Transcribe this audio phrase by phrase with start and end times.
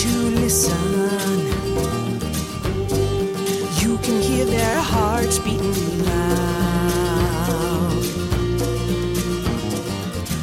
[0.00, 1.46] to listen.
[3.82, 8.02] You can hear their hearts beating loud.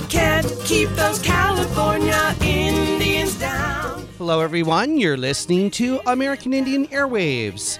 [0.10, 4.08] Can't keep those California Indians down.
[4.20, 5.00] Hello, everyone.
[5.00, 7.80] You're listening to American Indian Airwaves.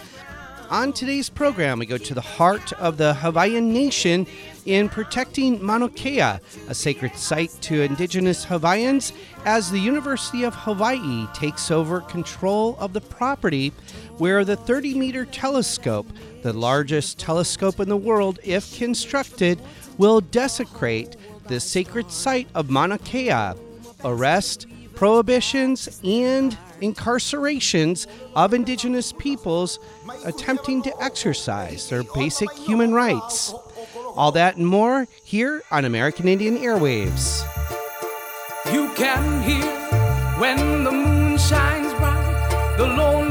[0.70, 4.28] On today's program, we go to the heart of the Hawaiian Nation
[4.66, 9.14] in protecting Mauna Kea, a sacred site to indigenous Hawaiians,
[9.46, 13.72] as the University of Hawaii takes over control of the property
[14.18, 16.08] where the 30 meter telescope,
[16.44, 19.62] the largest telescope in the world if constructed,
[19.98, 21.16] will desecrate
[21.48, 23.54] the sacred site of Mauna Kea.
[24.04, 29.80] Arrest, prohibitions, and incarcerations of indigenous peoples
[30.26, 33.54] attempting to exercise their basic human rights.
[34.16, 37.44] All that and more here on American Indian Airwaves.
[38.74, 39.72] You can hear
[40.40, 43.27] when the moon shines bright, the lone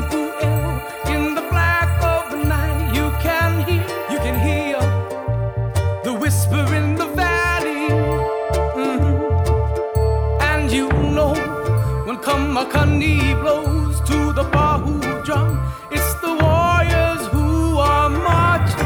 [12.57, 18.77] when Kamakani blows to the pahu drum, it's the warriors who are marching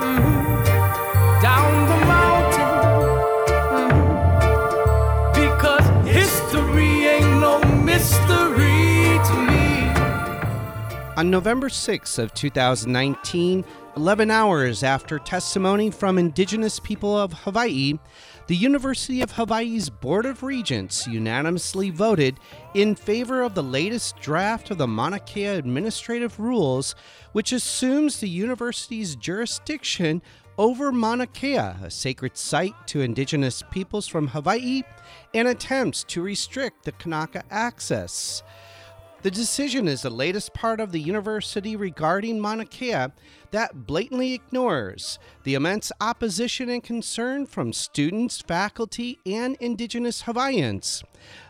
[0.00, 0.64] mhm,
[1.42, 2.72] down the mountain.
[3.74, 3.98] Mhm.
[5.34, 9.92] Because history ain't no mystery to me.
[11.16, 13.64] On November 6th of 2019,
[13.96, 17.98] 11 hours after testimony from indigenous people of Hawaii,
[18.46, 22.38] the University of Hawaii's Board of Regents unanimously voted
[22.74, 26.94] in favor of the latest draft of the Mauna Kea Administrative Rules,
[27.32, 30.22] which assumes the university's jurisdiction
[30.58, 34.84] over Mauna Kea, a sacred site to indigenous peoples from Hawaii,
[35.34, 38.44] and attempts to restrict the Kanaka access.
[39.26, 43.06] The decision is the latest part of the university regarding Mauna Kea
[43.50, 51.02] that blatantly ignores the immense opposition and concern from students, faculty, and Indigenous Hawaiians.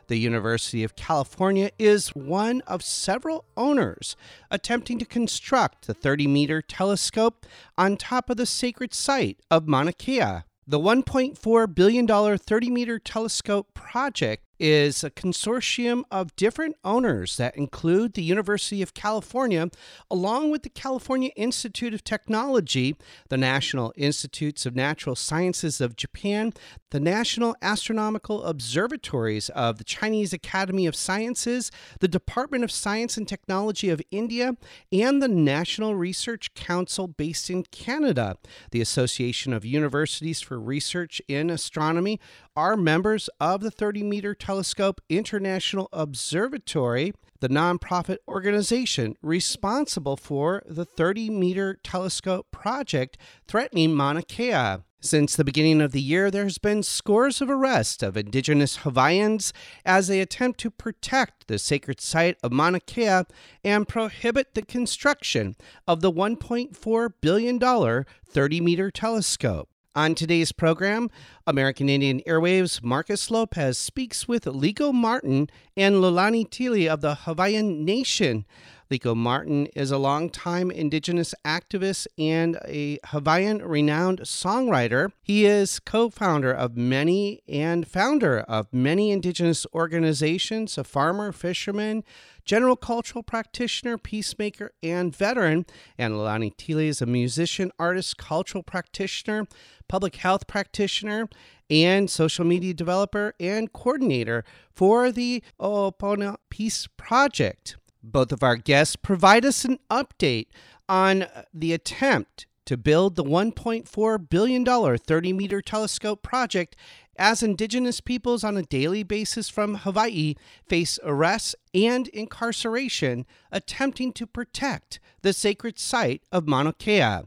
[0.07, 4.17] The University of California is one of several owners
[4.51, 7.45] attempting to construct the 30 meter telescope
[7.77, 10.45] on top of the sacred site of Mauna Kea.
[10.67, 18.15] The $1.4 billion 30 meter telescope project is a consortium of different owners that include
[18.15, 19.69] the University of California,
[20.11, 22.97] along with the California Institute of Technology,
[23.29, 26.53] the National Institutes of Natural Sciences of Japan,
[26.91, 33.29] the National Astronomical Observatories of the Chinese Academy of Sciences, the Department of Science and
[33.29, 34.57] Technology of India,
[34.93, 38.37] and the National Research Council based in Canada.
[38.71, 42.21] The Association of Universities for Research in Astronomy
[42.57, 50.87] are members of the 30 meter telescope International Observatory, the nonprofit organization responsible for the
[50.87, 54.79] 30 meter telescope project threatening Mauna Kea.
[54.99, 59.53] Since the beginning of the year, there's been scores of arrests of indigenous Hawaiians
[59.85, 63.25] as they attempt to protect the sacred site of Mauna Kea
[63.63, 65.55] and prohibit the construction
[65.87, 69.69] of the $1.4 billion 30 meter telescope.
[69.97, 71.09] On today's program,
[71.47, 77.83] American Indian Airwaves Marcus Lopez speaks with Liko Martin and Lolani Tili of the Hawaiian
[77.83, 78.45] Nation.
[78.91, 85.13] Liko Martin is a longtime Indigenous activist and a Hawaiian renowned songwriter.
[85.23, 92.05] He is co founder of many and founder of many Indigenous organizations, a farmer, fisherman,
[92.45, 95.67] general cultural practitioner, peacemaker, and veteran.
[95.99, 99.47] And Lolani Tili is a musician, artist, cultural practitioner,
[99.89, 101.29] public health practitioner,
[101.69, 107.77] and social media developer and coordinator for the Opona Peace Project.
[108.03, 110.47] Both of our guests provide us an update
[110.89, 114.65] on the attempt to build the $1.4 billion
[114.99, 116.77] 30 meter telescope project
[117.19, 120.35] as Indigenous peoples on a daily basis from Hawaii
[120.69, 127.21] face arrests and incarceration attempting to protect the sacred site of Mauna Kea.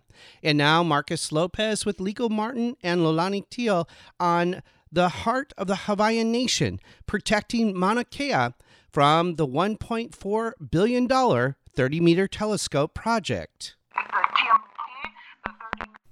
[0.44, 3.88] And now, Marcus Lopez with Liko Martin and Lolani Teale
[4.20, 8.50] on the heart of the Hawaiian nation, protecting Mauna Kea
[8.92, 13.76] from the $1.4 billion 30 meter telescope project.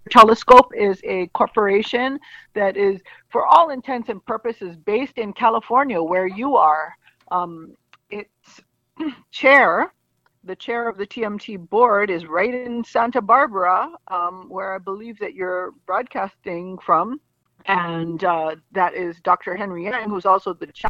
[0.08, 2.20] Telescope is a corporation
[2.54, 6.96] that is, for all intents and purposes, based in California, where you are.
[7.32, 7.76] Um,
[8.10, 8.62] its
[9.32, 9.94] chair,
[10.44, 15.20] the chair of the TMT board, is right in Santa Barbara, um, where I believe
[15.20, 17.20] that you're broadcasting from,
[17.66, 19.56] and uh, that is Dr.
[19.56, 20.90] Henry Yang, who's also the chair.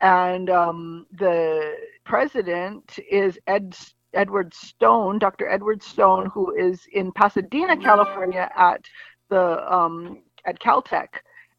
[0.00, 3.76] and um, the president is Ed
[4.14, 5.48] Edward Stone, Dr.
[5.48, 8.84] Edward Stone, who is in Pasadena, California, at
[9.28, 11.08] the um, at Caltech,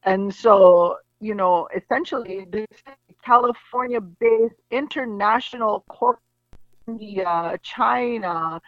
[0.03, 2.67] and so you know, essentially, this
[3.23, 6.19] California-based international corp,
[6.87, 8.61] India, China,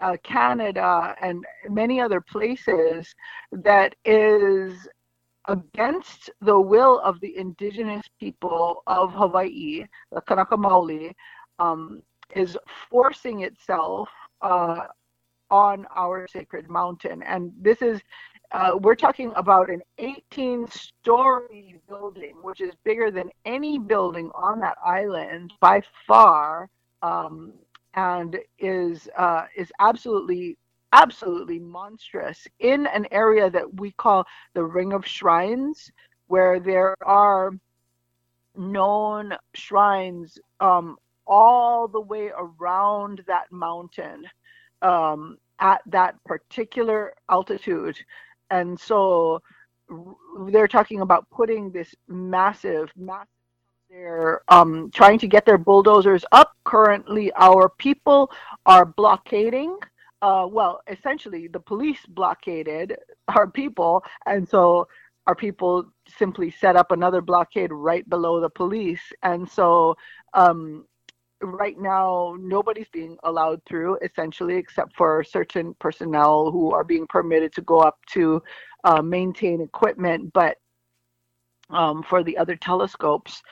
[0.00, 3.14] uh, Canada, and many other places
[3.52, 4.88] that is
[5.48, 11.12] against the will of the indigenous people of Hawaii, the Kanaka Maoli,
[11.58, 12.02] um,
[12.34, 12.56] is
[12.90, 14.08] forcing itself
[14.40, 14.86] uh,
[15.50, 17.22] on our sacred mountain.
[17.22, 18.00] And this is,
[18.52, 24.60] uh, we're talking about an 18 story building, which is bigger than any building on
[24.60, 26.68] that island by far.
[27.02, 27.52] Um,
[27.94, 30.56] and is uh, is absolutely
[30.92, 34.24] absolutely monstrous in an area that we call
[34.54, 35.90] the Ring of Shrines,
[36.26, 37.52] where there are
[38.56, 40.96] known shrines um,
[41.32, 44.26] all the way around that mountain
[44.82, 47.96] um, at that particular altitude.
[48.50, 49.40] And so
[50.48, 53.28] they're talking about putting this massive, massive
[53.88, 56.52] they're um, trying to get their bulldozers up.
[56.64, 58.30] Currently, our people
[58.64, 59.78] are blockading.
[60.20, 62.96] Uh, well, essentially, the police blockaded
[63.28, 64.88] our people, and so
[65.26, 69.02] our people simply set up another blockade right below the police.
[69.22, 69.96] And so,
[70.34, 70.86] um,
[71.42, 77.52] right now, nobody's being allowed through, essentially, except for certain personnel who are being permitted
[77.54, 78.42] to go up to
[78.84, 80.32] uh, maintain equipment.
[80.32, 80.58] But
[81.70, 83.42] um, for the other telescopes,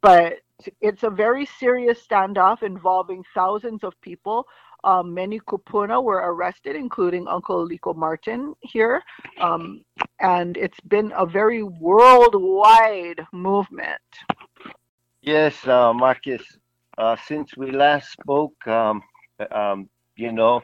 [0.00, 0.34] but
[0.80, 4.46] it's a very serious standoff involving thousands of people.
[4.84, 9.02] Um, many kupuna were arrested, including Uncle Liko Martin here.
[9.40, 9.82] Um,
[10.20, 14.00] and it's been a very worldwide movement.
[15.22, 16.42] Yes, uh, Marcus.
[16.98, 19.02] Uh, since we last spoke, um,
[19.50, 20.62] um you know,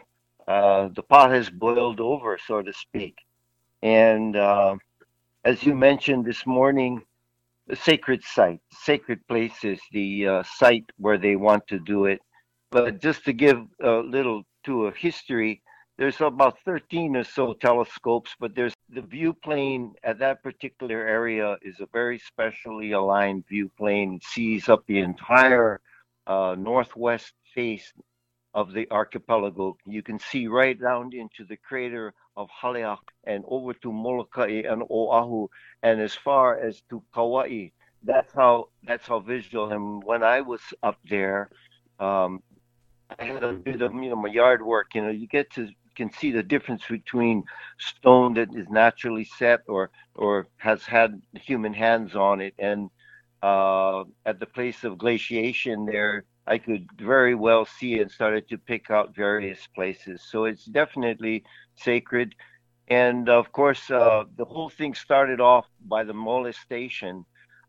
[0.49, 3.17] uh, the pot has boiled over, so to speak.
[3.83, 4.77] And uh,
[5.45, 7.03] as you mentioned this morning,
[7.67, 12.21] the sacred site, sacred place is the uh, site where they want to do it.
[12.71, 15.63] But just to give a little to a history,
[15.99, 21.57] there's about 13 or so telescopes, but there's the view plane at that particular area
[21.63, 24.19] is a very specially aligned view plane.
[24.23, 25.81] Sees up the entire
[26.27, 27.93] uh, northwest face
[28.55, 29.77] of the archipelago.
[29.87, 34.83] You can see right down into the crater of Haleak and over to Molokai and
[34.91, 35.49] Oahu
[35.83, 37.69] and as far as to Kauai.
[38.05, 39.71] That's how that's how visual.
[39.71, 41.51] And when I was up there,
[42.01, 42.43] um,
[43.19, 44.95] I had a bit of you know my yard work.
[44.95, 47.45] You know, you get to can see the difference between
[47.79, 52.91] stone that is naturally set or or has had human hands on it and
[53.43, 58.59] uh, at the place of glaciation there I could very well see and started to
[58.59, 60.23] pick out various places.
[60.29, 61.45] So it's definitely
[61.77, 62.35] sacred.
[62.89, 67.25] And of course, uh, the whole thing started off by the molestation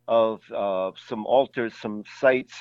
[0.08, 2.54] of uh, some altars, some sites,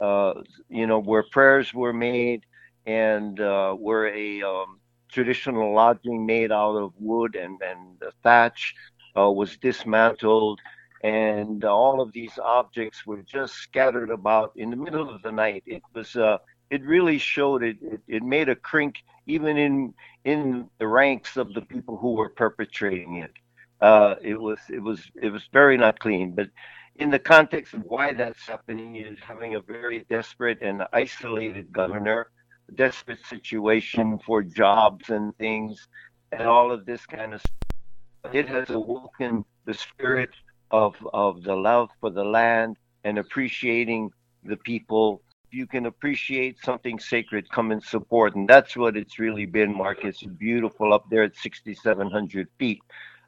[0.00, 0.34] uh,
[0.68, 2.44] you know, where prayers were made
[2.86, 4.80] and uh, where a um,
[5.10, 8.74] traditional lodging made out of wood and, and thatch
[9.14, 10.60] was dismantled
[11.02, 15.62] and all of these objects were just scattered about in the middle of the night.
[15.66, 16.38] It was uh,
[16.70, 21.54] it really showed it, it, it made a crink even in in the ranks of
[21.54, 23.32] the people who were perpetrating it.
[23.80, 26.32] Uh, it was it was it was very not clean.
[26.32, 26.50] But
[26.96, 32.30] in the context of why that's happening is having a very desperate and isolated governor,
[32.74, 35.88] desperate situation for jobs and things,
[36.30, 37.40] and all of this kind of.
[37.40, 38.34] Stuff.
[38.34, 40.28] It has awoken the spirit
[40.70, 44.10] of of the love for the land and appreciating
[44.44, 45.22] the people.
[45.48, 49.76] If You can appreciate something sacred, come and support, and that's what it's really been.
[49.76, 52.80] Marcus, it's beautiful up there at 6,700 feet.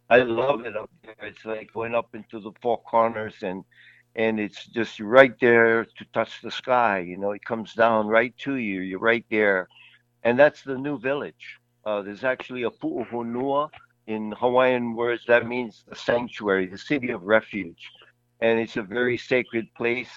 [0.09, 1.17] I love it up there.
[1.29, 3.65] It's like going up into the four corners and
[4.15, 6.99] and it's just right there to touch the sky.
[7.01, 8.81] You know, it comes down right to you.
[8.83, 9.69] You're right there,
[10.23, 11.59] and that's the new village.
[11.87, 13.71] Uh, there's actually a pu'uhonua
[14.07, 17.91] in Hawaiian words, that means the sanctuary, the city of refuge.
[18.41, 20.11] And it's a very sacred place.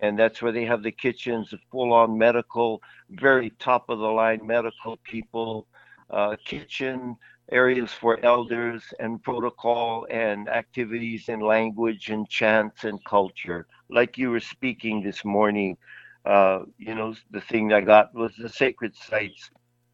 [0.00, 4.08] And that's where they have the kitchens, the full on medical, very top of the
[4.08, 5.66] line medical people,
[6.10, 7.16] uh, kitchen
[7.52, 13.66] areas for elders, and protocol and activities and language and chants and culture.
[13.90, 15.76] Like you were speaking this morning,
[16.24, 19.50] uh, you know, the thing I got was the sacred sites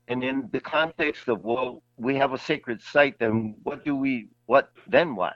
[0.09, 4.29] and in the context of well we have a sacred site then what do we
[4.47, 5.35] what then what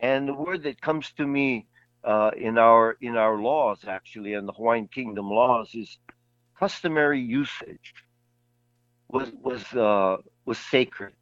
[0.00, 1.66] and the word that comes to me
[2.04, 5.98] uh, in our in our laws actually in the Hawaiian Kingdom laws is
[6.58, 7.94] customary usage
[9.08, 11.12] was was uh, was sacred.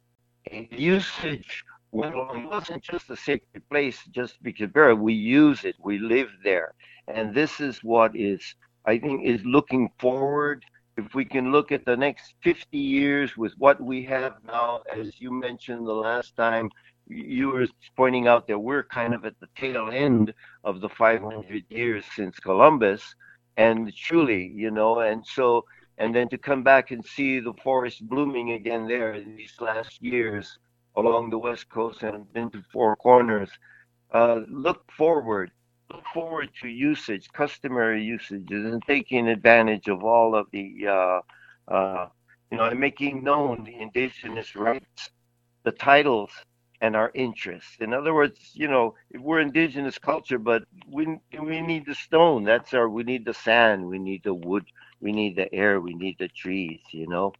[0.51, 2.43] And usage along.
[2.43, 6.73] It wasn't just a sacred place just because we use it, we live there,
[7.07, 10.63] and this is what is I think is looking forward.
[10.97, 15.19] If we can look at the next 50 years with what we have now, as
[15.19, 16.69] you mentioned the last time,
[17.07, 20.33] you were pointing out that we're kind of at the tail end
[20.63, 23.15] of the 500 years since Columbus,
[23.57, 25.65] and truly, you know, and so,
[25.97, 30.01] and then to come back and see the forest blooming again there in these last
[30.01, 30.57] years
[30.95, 33.49] along the west coast and into Four Corners.
[34.13, 35.51] Uh, look forward,
[35.91, 41.21] look forward to usage, customary usages, and taking advantage of all of the, uh,
[41.73, 42.07] uh,
[42.51, 45.09] you know, and making known the indigenous rights,
[45.63, 46.31] the titles
[46.81, 47.77] and our interests.
[47.79, 51.07] In other words, you know, we're indigenous culture, but we
[51.39, 52.43] we need the stone.
[52.43, 52.89] That's our.
[52.89, 53.85] We need the sand.
[53.85, 54.65] We need the wood.
[55.01, 55.79] We need the air.
[55.81, 56.81] We need the trees.
[56.91, 57.33] You know,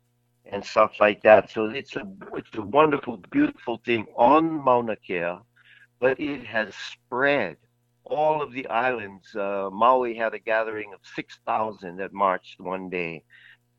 [0.46, 1.52] and stuff like that.
[1.52, 2.04] So it's a
[2.36, 5.38] it's a wonderful, beautiful thing on Mauna Kea,
[6.00, 7.58] but it has spread
[8.05, 9.35] all of the islands.
[9.35, 13.24] Uh, Maui had a gathering of six thousand that marched one day.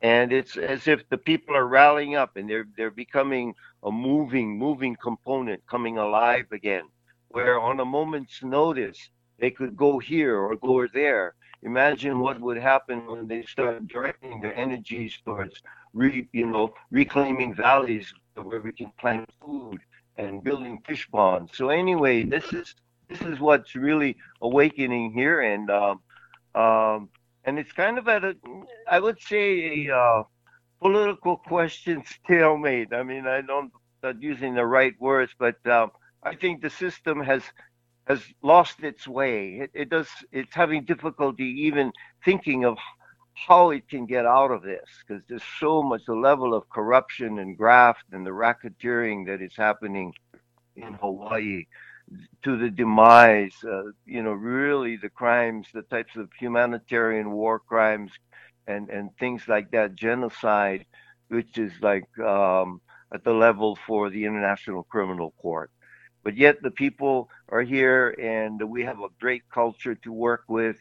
[0.01, 4.57] And it's as if the people are rallying up and they're they're becoming a moving
[4.57, 6.83] moving component coming alive again
[7.29, 11.35] where on a moment's notice they could go here or go there.
[11.63, 15.61] Imagine what would happen when they start directing their energies towards
[15.93, 19.79] re, you know reclaiming valleys where we can plant food
[20.17, 21.51] and building fish ponds.
[21.57, 22.75] So anyway this is
[23.09, 25.99] this is what's really awakening here and um,
[26.55, 27.09] um,
[27.45, 28.35] and it's kind of at a,
[28.89, 30.23] I would say, a uh,
[30.81, 32.93] political question stalemate.
[32.93, 33.71] I mean, I don't
[34.03, 35.91] not using the right words, but um,
[36.23, 37.43] I think the system has
[38.07, 39.59] has lost its way.
[39.61, 40.07] It, it does.
[40.31, 41.91] It's having difficulty even
[42.25, 42.77] thinking of
[43.33, 47.39] how it can get out of this because there's so much the level of corruption
[47.39, 50.11] and graft and the racketeering that is happening
[50.75, 51.65] in Hawaii
[52.43, 58.11] to the demise, uh, you know, really the crimes, the types of humanitarian war crimes
[58.67, 60.85] and, and things like that, genocide,
[61.29, 62.81] which is like um,
[63.13, 65.71] at the level for the International Criminal Court.
[66.23, 70.77] But yet the people are here and we have a great culture to work with.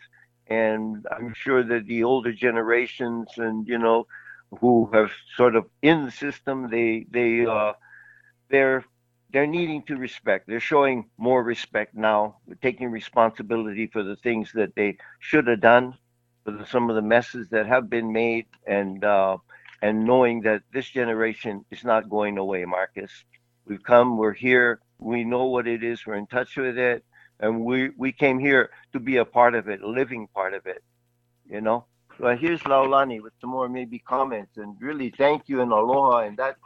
[0.48, 4.06] And I'm sure that the older generations and, you know,
[4.60, 7.72] who have sort of in the system, they, they, uh,
[8.48, 8.84] they're
[9.32, 10.46] they're needing to respect.
[10.46, 15.94] They're showing more respect now, taking responsibility for the things that they should have done,
[16.44, 19.36] for the, some of the messes that have been made, and uh,
[19.82, 22.64] and knowing that this generation is not going away.
[22.64, 23.10] Marcus,
[23.66, 27.04] we've come, we're here, we know what it is, we're in touch with it,
[27.40, 30.66] and we we came here to be a part of it, a living part of
[30.66, 30.82] it.
[31.48, 31.84] You know.
[32.18, 36.36] So here's Laulani with some more maybe comments, and really thank you and aloha, and
[36.38, 36.56] that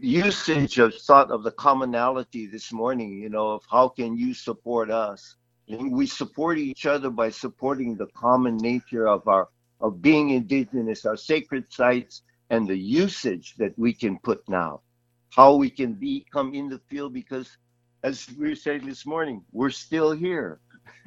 [0.00, 4.90] usage of thought of the commonality this morning, you know, of how can you support
[4.90, 5.36] us?
[5.68, 9.48] And we support each other by supporting the common nature of our
[9.80, 14.82] of being indigenous, our sacred sites, and the usage that we can put now.
[15.30, 17.56] How we can be come in the field because
[18.02, 20.60] as we were saying this morning, we're still here.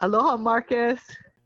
[0.00, 1.00] Aloha, Marcus.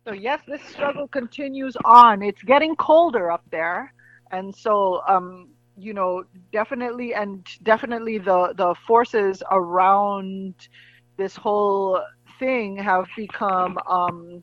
[0.07, 2.23] So yes, this struggle continues on.
[2.23, 3.93] It's getting colder up there,
[4.31, 10.55] and so um, you know, definitely and definitely the the forces around
[11.17, 12.01] this whole
[12.39, 14.43] thing have become, um,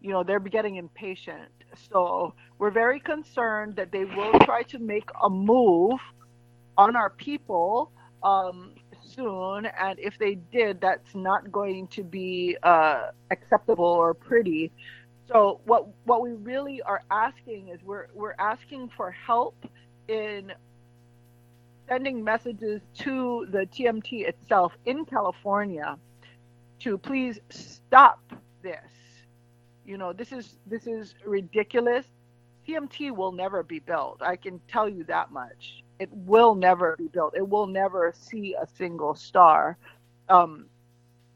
[0.00, 1.50] you know, they're getting impatient.
[1.90, 6.00] So we're very concerned that they will try to make a move
[6.78, 7.92] on our people
[8.22, 8.74] um,
[9.18, 14.70] soon, and if they did, that's not going to be uh, acceptable or pretty.
[15.26, 19.56] So what what we really are asking is we're we're asking for help
[20.06, 20.52] in
[21.88, 25.98] sending messages to the TMT itself in California
[26.80, 28.20] to please stop
[28.62, 28.92] this.
[29.84, 32.06] You know, this is this is ridiculous.
[32.66, 34.22] TMT will never be built.
[34.22, 37.34] I can tell you that much it will never be built.
[37.36, 39.76] It will never see a single star.
[40.28, 40.66] Um,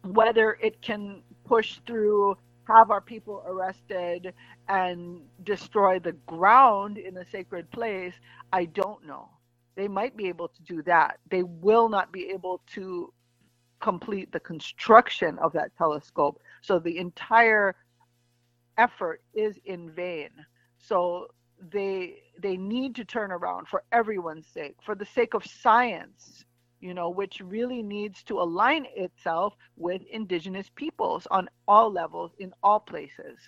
[0.04, 4.34] whether it can push through, have our people arrested,
[4.68, 8.14] and destroy the ground in a sacred place,
[8.52, 9.28] I don't know.
[9.74, 11.18] They might be able to do that.
[11.30, 13.12] They will not be able to
[13.80, 16.40] complete the construction of that telescope.
[16.60, 17.74] So the entire
[18.78, 20.30] effort is in vain.
[20.78, 21.28] So
[21.70, 26.44] they they need to turn around for everyone's sake, for the sake of science.
[26.80, 32.52] you know, which really needs to align itself with indigenous peoples on all levels in
[32.62, 33.38] all places.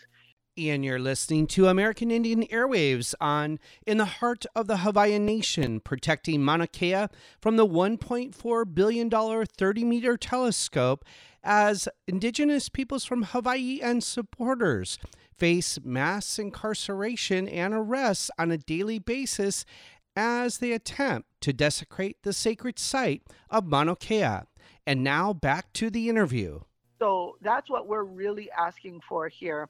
[0.57, 5.81] And you're listening to American Indian Airwaves on In the Heart of the Hawaiian Nation,
[5.81, 7.09] protecting Mauna Kea
[7.41, 11.05] from the $1.4 billion 30 meter telescope
[11.43, 14.97] as Indigenous peoples from Hawaii and supporters
[15.38, 19.64] face mass incarceration and arrests on a daily basis
[20.17, 24.41] as they attempt to desecrate the sacred site of Mauna Kea.
[24.87, 26.61] And now back to the interview.
[26.99, 29.69] So that's what we're really asking for here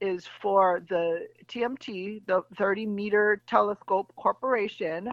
[0.00, 5.10] is for the TMT, the 30 meter telescope corporation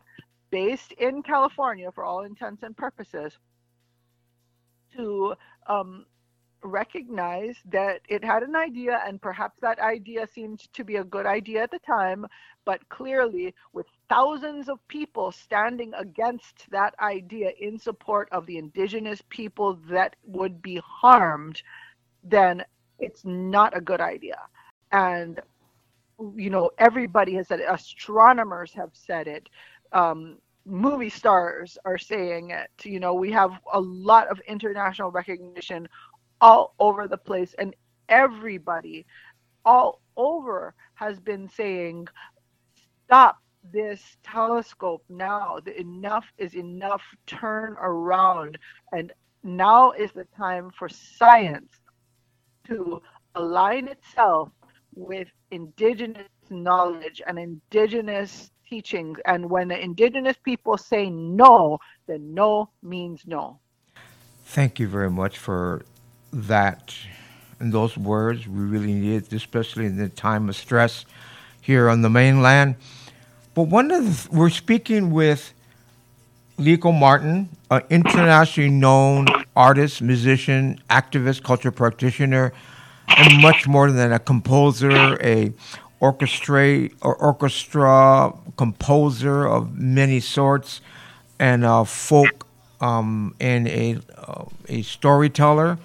[0.51, 3.33] based in California for all intents and purposes,
[4.95, 5.33] to
[5.67, 6.05] um,
[6.65, 11.25] recognize that it had an idea and perhaps that idea seemed to be a good
[11.25, 12.25] idea at the time,
[12.65, 19.21] but clearly with thousands of people standing against that idea in support of the indigenous
[19.29, 21.61] people that would be harmed,
[22.23, 22.63] then
[22.99, 24.37] it's not a good idea.
[24.91, 25.39] And
[26.35, 27.67] you know, everybody has said it.
[27.69, 29.49] Astronomers have said it.
[29.91, 32.71] Um, movie stars are saying it.
[32.83, 35.87] You know, we have a lot of international recognition
[36.41, 37.75] all over the place, and
[38.09, 39.05] everybody
[39.65, 42.07] all over has been saying,
[43.05, 43.39] stop
[43.71, 45.59] this telescope now.
[45.63, 47.01] The enough is enough.
[47.25, 48.57] Turn around.
[48.91, 49.11] And
[49.43, 51.71] now is the time for science
[52.67, 53.01] to
[53.35, 54.49] align itself
[54.93, 59.17] with indigenous knowledge and indigenous teachings.
[59.25, 63.59] And when the indigenous people say no, then no means no.
[64.45, 65.85] Thank you very much for
[66.31, 66.95] that
[67.59, 68.47] and those words.
[68.47, 71.05] We really need especially in the time of stress
[71.61, 72.75] here on the mainland.
[73.53, 75.53] But one of the, we're speaking with
[76.57, 82.53] Liko Martin, an internationally known artist, musician, activist, culture practitioner,
[83.07, 85.53] and much more than a composer, a
[85.99, 90.81] orchestra or orchestra composer of many sorts,
[91.39, 92.47] and a folk
[92.81, 95.77] um, and a uh, a storyteller,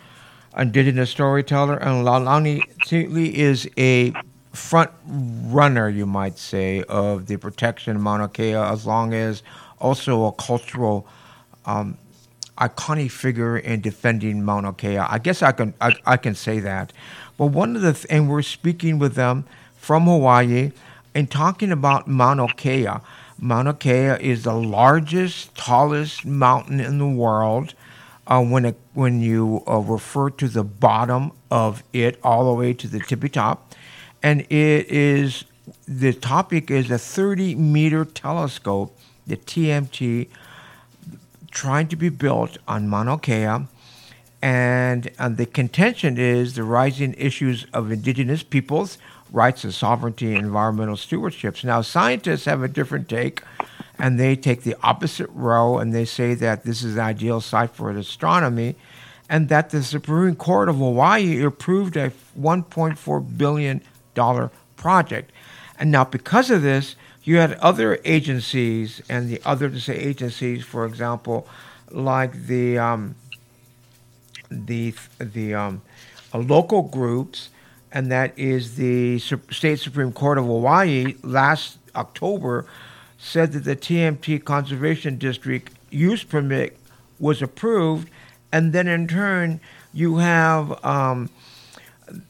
[0.57, 1.77] indigenous storyteller.
[1.77, 4.13] And Lalani Titli is a
[4.53, 9.43] front runner, you might say, of the protection of Mauna Kea, as long as
[9.79, 11.07] also a cultural
[11.67, 11.97] um,
[12.59, 14.99] iconic figure in defending Mauna Kea.
[14.99, 16.93] I guess I can I, I can say that.
[17.39, 20.73] But one of the th- and we're speaking with them from Hawaii
[21.15, 22.89] and talking about Mauna Kea.
[23.39, 27.75] Mauna Kea is the largest, tallest mountain in the world.
[28.31, 32.73] Uh, when it, when you uh, refer to the bottom of it all the way
[32.73, 33.75] to the tippy top,
[34.23, 35.45] and it is
[35.87, 40.29] the topic is a 30 meter telescope, the TMT,
[41.51, 43.67] trying to be built on Mauna Kea.
[44.43, 48.97] And, the contention is the rising issues of indigenous peoples,
[49.31, 51.63] rights of sovereignty, environmental stewardships.
[51.63, 53.43] Now, scientists have a different take,
[54.01, 57.71] and they take the opposite row, and they say that this is an ideal site
[57.71, 58.77] for astronomy,
[59.29, 63.81] and that the Supreme Court of Hawaii approved a $1.4 billion
[64.77, 65.33] project.
[65.79, 70.85] And now, because of this, you had other agencies and the other say agencies, for
[70.85, 71.47] example,
[71.91, 73.15] like the um,
[74.51, 75.83] the the um,
[76.35, 77.51] uh, local groups,
[77.93, 82.67] and that is the State Supreme Court of Hawaii last October
[83.21, 86.77] said that the TMT Conservation District use permit
[87.19, 88.09] was approved,
[88.51, 89.61] and then in turn
[89.93, 91.29] you have um,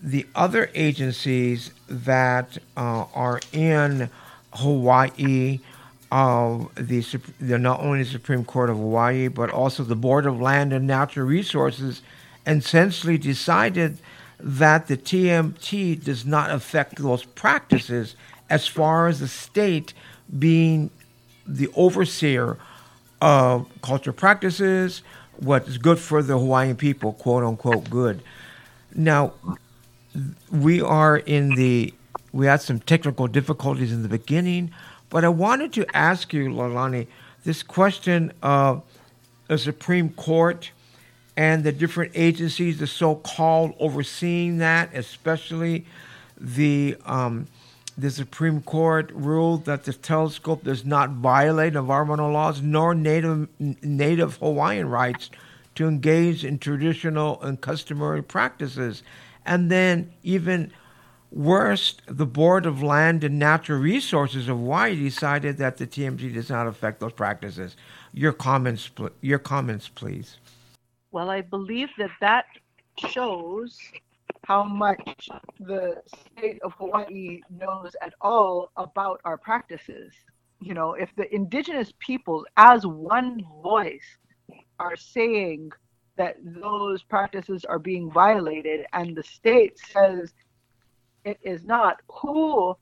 [0.03, 4.11] the other agencies that uh, are in
[4.55, 5.61] Hawaii,
[6.11, 7.01] uh, the,
[7.41, 10.87] the not only the Supreme Court of Hawaii, but also the Board of Land and
[10.87, 12.03] Natural Resources,
[12.47, 13.99] essentially decided
[14.41, 18.17] that the TMT does not affect those practices
[18.49, 19.95] as far as the state
[20.39, 20.91] being
[21.47, 22.59] the overseer
[23.21, 25.03] of cultural practices,
[25.39, 28.23] what is good for the Hawaiian people, quote unquote, good.
[28.95, 29.33] Now,
[30.51, 31.95] we are in the
[32.33, 34.71] we had some technical difficulties in the beginning,
[35.09, 37.09] but I wanted to ask you, Lalani,
[37.45, 38.83] this question of
[39.49, 40.71] the Supreme Court
[41.37, 45.87] and the different agencies, the so-called overseeing that, especially
[46.39, 47.49] the um,
[48.01, 54.37] the Supreme Court ruled that the telescope does not violate environmental laws nor native native
[54.37, 55.31] Hawaiian rights
[55.75, 59.03] to engage in traditional and customary practices,
[59.47, 60.73] and then even
[61.31, 66.51] worse, the Board of Land and Natural Resources of Hawaii decided that the TMT does
[66.51, 67.77] not affect those practices.
[68.13, 70.39] Your comments, pl- your comments, please.
[71.13, 72.47] Well, I believe that that
[73.09, 73.79] shows
[74.45, 75.29] how much
[75.61, 80.13] the state of Hawaii knows at all about our practices.
[80.61, 84.19] You know, if the indigenous peoples, as one voice,
[84.79, 85.71] are saying
[86.17, 90.33] that those practices are being violated and the state says
[91.25, 92.77] it is not, who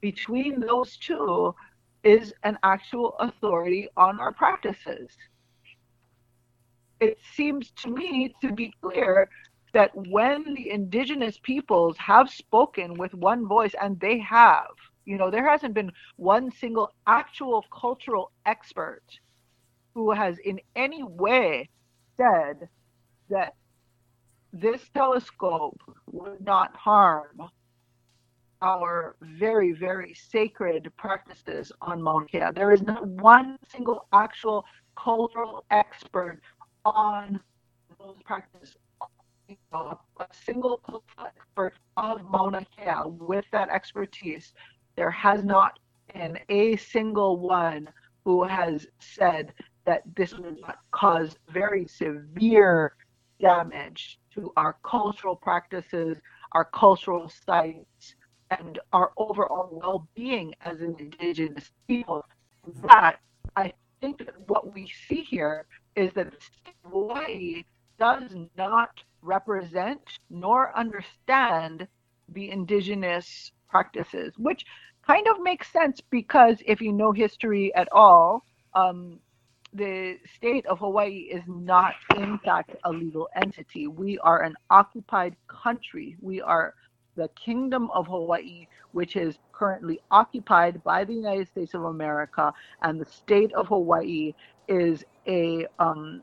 [0.00, 1.54] between those two
[2.02, 5.10] is an actual authority on our practices?
[7.00, 9.28] It seems to me to be clear
[9.72, 14.66] that when the indigenous peoples have spoken with one voice, and they have,
[15.04, 19.02] you know, there hasn't been one single actual cultural expert
[19.94, 21.68] who has in any way
[22.16, 22.68] said
[23.28, 23.54] that
[24.52, 25.80] this telescope
[26.10, 27.42] would not harm
[28.60, 32.52] our very, very sacred practices on Mauna Kea.
[32.54, 34.64] There is not one single actual
[34.96, 36.40] cultural expert
[36.84, 37.40] on
[37.98, 38.76] those practices.
[39.74, 39.96] A
[40.32, 40.80] single
[41.18, 44.52] expert of Mauna Kea with that expertise.
[44.96, 45.78] There has not
[46.12, 47.88] been a single one
[48.24, 49.54] who has said
[49.84, 50.58] that this would
[50.90, 52.94] cause very severe
[53.40, 56.18] damage to our cultural practices,
[56.52, 58.14] our cultural sites,
[58.50, 62.24] and our overall well-being as an indigenous people.
[62.82, 63.20] That
[63.56, 67.64] I think that what we see here is that the Hawaii
[67.98, 71.86] does not represent nor understand
[72.28, 74.64] the indigenous practices, which
[75.06, 79.18] kind of makes sense because if you know history at all, um,
[79.72, 83.86] the state of Hawaii is not, in fact, a legal entity.
[83.86, 86.16] We are an occupied country.
[86.20, 86.74] We are
[87.16, 93.00] the Kingdom of Hawaii, which is currently occupied by the United States of America, and
[93.00, 94.34] the state of Hawaii
[94.68, 96.22] is a um,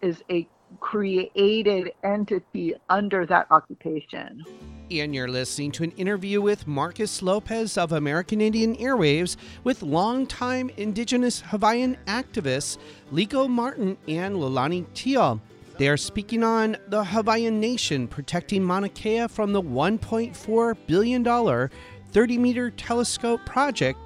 [0.00, 0.48] is a
[0.80, 4.44] created entity under that occupation.
[4.90, 10.70] And you're listening to an interview with Marcus Lopez of American Indian Airwaves with longtime
[10.76, 12.76] Indigenous Hawaiian activists
[13.10, 15.40] Liko Martin and Lolani Tio.
[15.78, 21.68] They are speaking on the Hawaiian Nation protecting Mauna Kea from the $1.4 billion
[22.12, 23.98] 30 meter telescope project.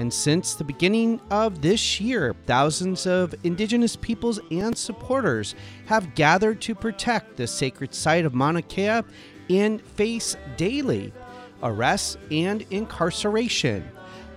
[0.00, 5.54] And since the beginning of this year, thousands of Indigenous peoples and supporters
[5.88, 9.02] have gathered to protect the sacred site of Mauna Kea
[9.50, 11.12] and face daily
[11.62, 13.86] arrests and incarceration.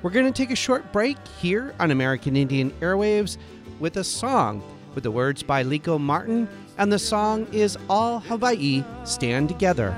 [0.02, 3.38] We're going to take a short break here on American Indian Airwaves
[3.80, 4.62] with a song
[4.96, 9.96] with the words by Liko Martin, and the song is All Hawaii Stand Together.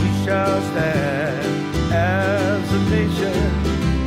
[0.00, 3.32] We shall stand as a nation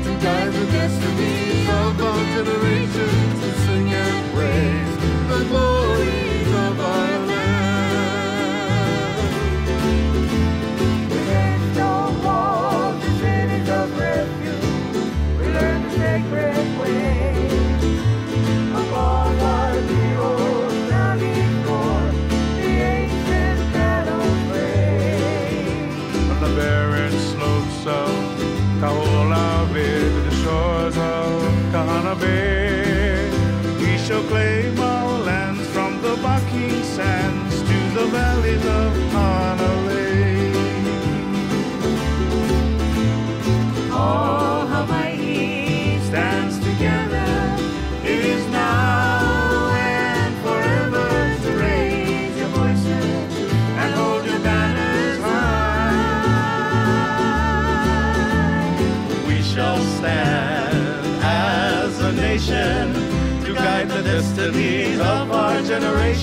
[0.04, 4.98] to guide the destinies of our generations to sing and praise
[5.30, 6.17] the glories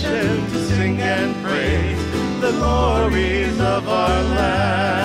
[0.03, 2.03] to sing and praise
[2.41, 5.04] the glories of our land.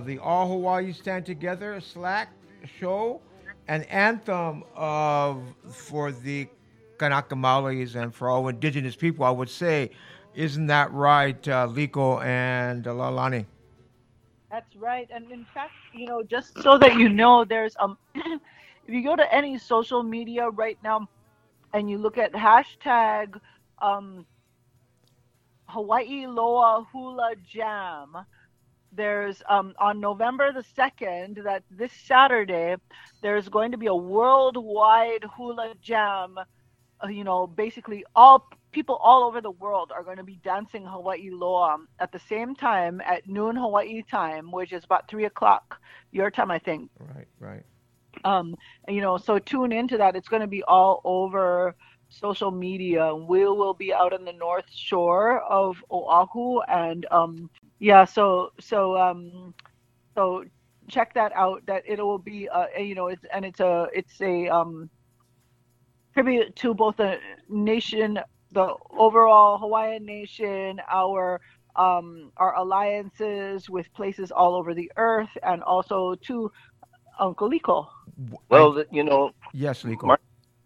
[0.00, 2.30] The All Hawaii Stand Together Slack
[2.78, 3.20] show,
[3.68, 6.48] an anthem of for the
[6.98, 9.90] Kanaka Maolis and for all indigenous people, I would say.
[10.34, 13.46] Isn't that right, uh, Liko and Lalani?
[14.50, 15.08] That's right.
[15.12, 18.40] And in fact, you know, just so that you know, there's um, if
[18.88, 21.08] you go to any social media right now,
[21.72, 23.40] and you look at hashtag
[23.80, 24.26] um,
[25.66, 28.16] Hawaii Loa Hula Jam,
[28.92, 32.76] there's um, on November the second, that this Saturday,
[33.22, 36.38] there's going to be a worldwide hula jam.
[37.02, 40.84] Uh, you know, basically all people all over the world are going to be dancing
[40.84, 45.80] Hawaii Loa at the same time at noon Hawaii time, which is about three o'clock
[46.12, 46.90] your time, I think.
[46.98, 47.64] Right, right.
[48.24, 48.56] Um,
[48.88, 50.16] you know, so tune into that.
[50.16, 51.74] It's going to be all over
[52.08, 53.14] social media.
[53.14, 57.50] We will be out on the north shore of Oahu, and um,
[57.80, 59.54] yeah, so so um,
[60.14, 60.44] so
[60.88, 61.62] check that out.
[61.66, 64.90] That it will be, uh, you know, it's and it's a it's a um,
[66.14, 67.16] tribute to both the
[67.48, 68.18] nation,
[68.52, 71.40] the overall Hawaiian nation, our
[71.76, 76.50] um, our alliances with places all over the earth, and also to
[77.20, 77.86] Uncle Liko.
[78.50, 80.04] Well, the- you know, Yes, Liko.
[80.06, 80.20] Mark-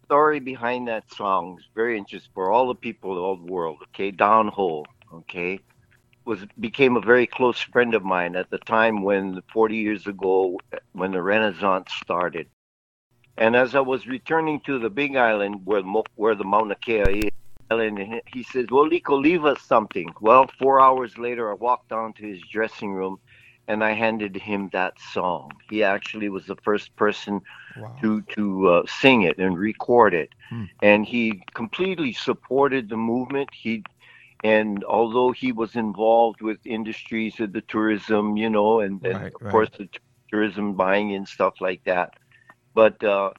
[0.06, 3.78] story behind that song is very interesting for all the people of the old world.
[3.88, 5.60] Okay, Don Ho, okay,
[6.24, 10.58] was became a very close friend of mine at the time when 40 years ago
[10.92, 12.48] when the Renaissance started.
[13.36, 15.82] And as I was returning to the Big Island where
[16.16, 17.30] where the Mauna Kea is,
[17.70, 22.12] and he says, "Well, Liko, leave us something." Well, four hours later, I walked down
[22.14, 23.18] to his dressing room,
[23.68, 25.50] and I handed him that song.
[25.68, 27.40] He actually was the first person
[27.74, 28.00] Wow.
[28.00, 30.64] to to uh, sing it and record it, Hmm.
[30.82, 33.50] and he completely supported the movement.
[33.52, 33.82] He
[34.44, 39.32] and although he was involved with industries of the tourism, you know, and, and Right,
[39.34, 39.50] of right.
[39.50, 39.98] course the t-
[40.30, 42.10] tourism buying and stuff like that,
[42.74, 43.30] but uh,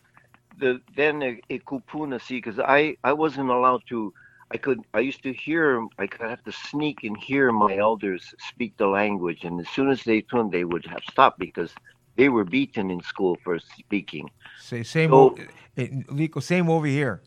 [0.57, 4.13] the then a, a kupuna see because I I wasn't allowed to.
[4.51, 8.23] I could I used to hear I could have to sneak and hear my elders
[8.49, 11.71] speak the language, and as soon as they turned, they would have stopped because
[12.15, 14.29] they were beaten in school for speaking.
[14.59, 15.37] Say same, So- o-
[15.77, 17.21] eh, Liko, same over here.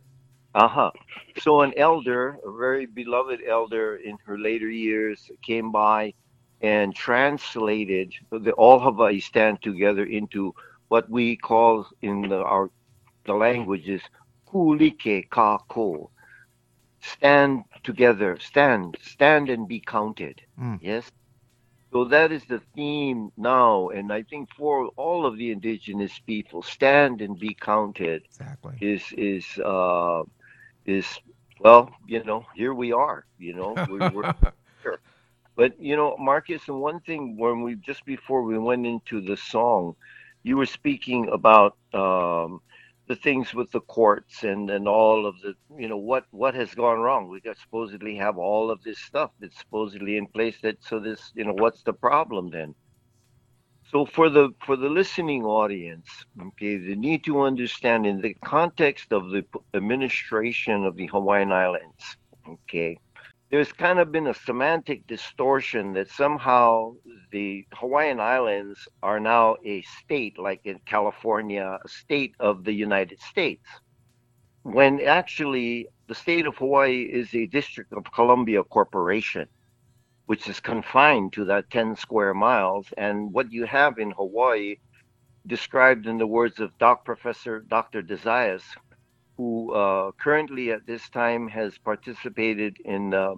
[0.59, 0.91] Uh huh.
[1.39, 6.15] So an elder, a very beloved elder in her later years, came by
[6.61, 10.53] and translated the all Hawaii stand together into
[10.89, 12.71] what we call in the, our
[13.25, 14.03] the languages
[14.47, 16.09] ku like kakou.
[17.03, 20.41] Stand together, stand, stand and be counted.
[20.61, 20.81] Mm.
[20.83, 21.09] Yes.
[21.93, 26.63] So that is the theme now, and I think for all of the indigenous people,
[26.63, 28.75] stand and be counted Exactly.
[28.81, 30.25] is is uh
[30.89, 31.07] is
[31.61, 34.35] well you know here we are you know we're, we're
[35.57, 39.37] but you know marcus and one thing when we just before we went into the
[39.37, 39.95] song
[40.43, 42.61] you were speaking about um
[43.09, 46.75] the things with the courts and and all of the you know what what has
[46.75, 47.29] gone wrong.
[47.29, 51.33] We got supposedly have all of this stuff that's supposedly in place that so this
[51.35, 52.75] you know what's the problem then
[53.91, 56.09] so for the for the listening audience,
[56.49, 62.17] okay, they need to understand in the context of the administration of the Hawaiian Islands,
[62.47, 62.99] okay,
[63.51, 66.95] there's kind of been a semantic distortion that somehow
[67.31, 73.21] the Hawaiian Islands are now a state, like in California, a state of the United
[73.23, 73.65] States,
[74.65, 79.49] when actually the state of Hawaii is a District of Columbia corporation
[80.29, 82.87] which is confined to that 10 square miles.
[82.99, 84.77] And what you have in Hawaii,
[85.47, 88.03] described in the words of Doc Professor Dr.
[88.03, 88.63] Desaias,
[89.39, 93.37] who uh, currently at this time has participated in, uh,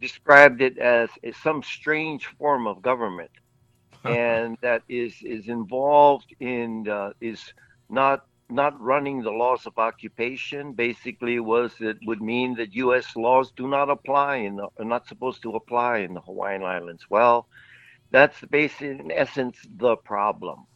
[0.00, 3.30] described it as, some strange form of government.
[4.04, 7.54] and that is is involved in uh, is
[7.88, 13.16] not not running the laws of occupation basically was it would mean that U.S.
[13.16, 17.06] laws do not apply and are not supposed to apply in the Hawaiian Islands.
[17.10, 17.48] Well,
[18.10, 20.66] that's basically in essence the problem,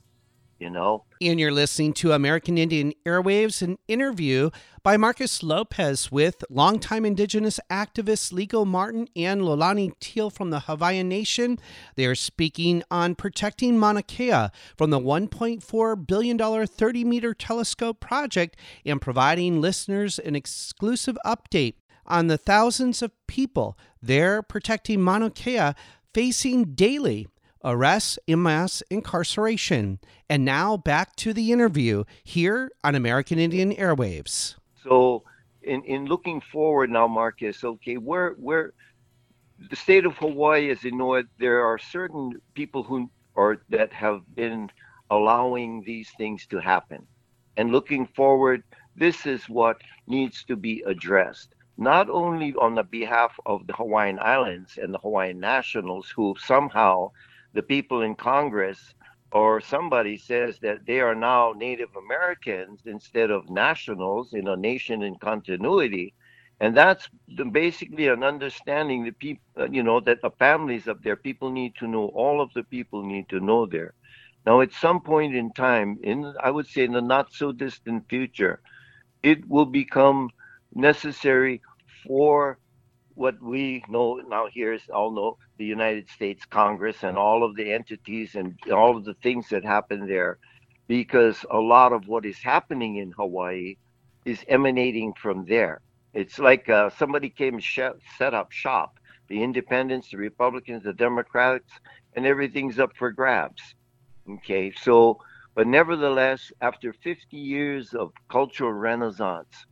[0.58, 1.04] you know.
[1.20, 4.50] And you're listening to American Indian Airwaves, an interview
[4.82, 11.08] by Marcus Lopez with longtime Indigenous activists Liko Martin and Lolani Teale from the Hawaiian
[11.08, 11.58] Nation.
[11.96, 18.56] They are speaking on protecting Mauna Kea from the $1.4 billion 30 meter telescope project
[18.84, 21.74] and providing listeners an exclusive update
[22.06, 25.72] on the thousands of people there protecting Mauna Kea
[26.14, 27.26] facing daily
[27.64, 29.98] arrests and mass incarceration.
[30.28, 34.56] And now back to the interview here on American Indian Airwaves.
[34.82, 35.24] So
[35.66, 37.62] in in looking forward now, Marcus.
[37.64, 38.72] Okay, where where
[39.70, 43.92] the state of Hawaii, as you know it, there are certain people who or that
[43.92, 44.70] have been
[45.10, 47.06] allowing these things to happen,
[47.56, 48.62] and looking forward,
[48.96, 51.54] this is what needs to be addressed.
[51.78, 57.10] Not only on the behalf of the Hawaiian Islands and the Hawaiian nationals, who somehow
[57.56, 58.94] the people in Congress
[59.32, 65.02] or somebody says that they are now Native Americans instead of nationals in a nation
[65.02, 66.14] in continuity.
[66.60, 67.08] And that's
[67.52, 71.74] basically an understanding that people, uh, you know, that the families up there, people need
[71.76, 73.94] to know, all of the people need to know there.
[74.46, 78.08] Now, at some point in time, in I would say in the not so distant
[78.08, 78.60] future,
[79.22, 80.30] it will become
[80.74, 81.60] necessary
[82.06, 82.58] for
[83.16, 87.57] what we know now here is all know the United States Congress and all of
[87.57, 90.38] the entities and all of the things that happen there,
[90.87, 93.76] because a lot of what is happening in Hawaii
[94.24, 95.81] is emanating from there.
[96.14, 98.98] It's like uh, somebody came sh- set up shop,
[99.29, 101.72] the independents, the Republicans, the Democrats,
[102.14, 103.74] and everything's up for grabs.
[104.29, 105.18] Okay, so
[105.55, 109.64] but nevertheless, after 50 years of cultural renaissance,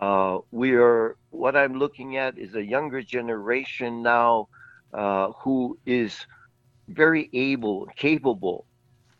[0.00, 4.48] uh, we are what I'm looking at is a younger generation now
[4.92, 6.26] uh, who is
[6.88, 8.66] very able, capable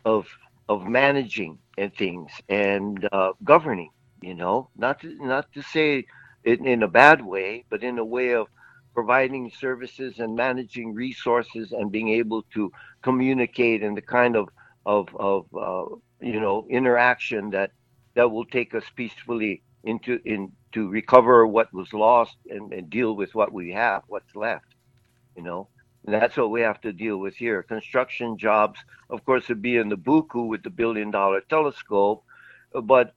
[0.04, 0.26] of
[0.68, 3.90] of managing and things and uh, governing.
[4.22, 6.06] You know, not to, not to say
[6.44, 8.48] it in a bad way, but in a way of
[8.94, 14.48] providing services and managing resources and being able to communicate in the kind of
[14.86, 15.84] of of uh,
[16.20, 17.70] you know interaction that
[18.14, 23.16] that will take us peacefully into in to recover what was lost and, and deal
[23.16, 24.74] with what we have, what's left.
[25.36, 25.68] You know,
[26.04, 27.62] and that's what we have to deal with here.
[27.62, 28.78] Construction jobs,
[29.10, 32.24] of course, would be in the buku with the billion dollar telescope,
[32.82, 33.14] but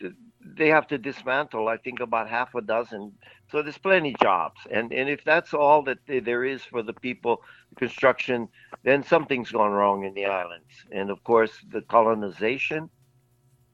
[0.57, 3.13] they have to dismantle, I think, about half a dozen.
[3.51, 4.59] So there's plenty jobs.
[4.71, 7.41] And, and if that's all that there is for the people,
[7.77, 8.47] construction,
[8.83, 10.73] then something's gone wrong in the islands.
[10.91, 12.89] And of course, the colonization,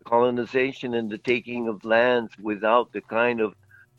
[0.08, 3.54] colonization and the taking of lands without the kind of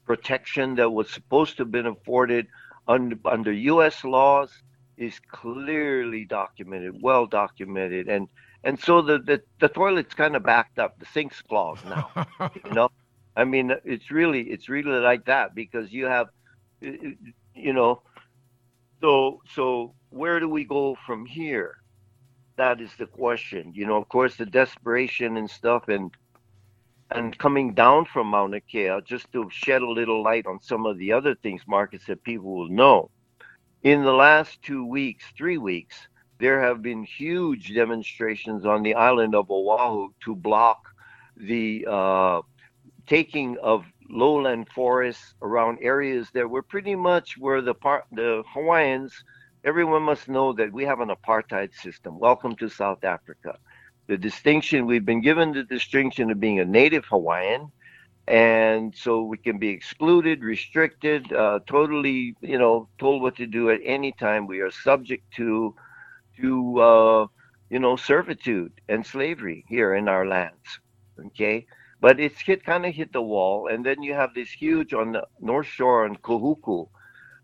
[0.07, 2.47] protection that was supposed to have been afforded
[2.89, 4.03] under, under U.S.
[4.05, 4.51] laws
[4.97, 8.29] is clearly documented, well documented, and
[8.65, 12.11] and so the the, the toilet's kind of backed up, the sink's clogged now.
[12.65, 12.89] you know,
[13.37, 16.29] I mean, it's really it's really like that because you have,
[16.81, 18.03] you know,
[19.01, 21.78] so so where do we go from here?
[22.59, 23.73] That is the question.
[23.75, 26.13] You know, of course, the desperation and stuff, and
[27.11, 30.99] and coming down from Mauna Kea, just to shed a little light on some of
[30.99, 33.11] the other things, Marcus, that people will know.
[33.83, 39.35] In the last two weeks, three weeks, there have been huge demonstrations on the island
[39.35, 40.89] of Oahu to block
[41.37, 42.43] the uh,
[43.07, 49.25] taking of lowland forests around areas that were pretty much where the part the Hawaiians.
[49.69, 52.19] Everyone must know that we have an apartheid system.
[52.19, 53.59] Welcome to South Africa
[54.07, 57.71] the distinction we've been given the distinction of being a native Hawaiian,
[58.27, 63.69] and so we can be excluded, restricted, uh, totally, you know, told what to do
[63.69, 64.47] at any time.
[64.47, 65.75] We are subject to
[66.41, 67.27] to uh,
[67.69, 70.81] you know servitude and slavery here in our lands.
[71.27, 71.67] Okay,
[72.01, 75.13] but it's hit kind of hit the wall, and then you have this huge on
[75.13, 76.89] the North Shore on Kahuku,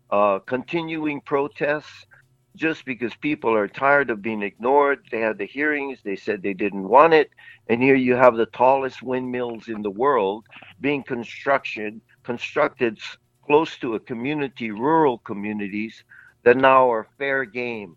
[0.09, 2.07] uh, continuing protests
[2.55, 4.99] just because people are tired of being ignored.
[5.11, 7.31] They had the hearings, they said they didn't want it.
[7.67, 10.45] And here you have the tallest windmills in the world
[10.81, 12.99] being construction constructed
[13.45, 16.03] close to a community, rural communities
[16.43, 17.95] that now are fair game.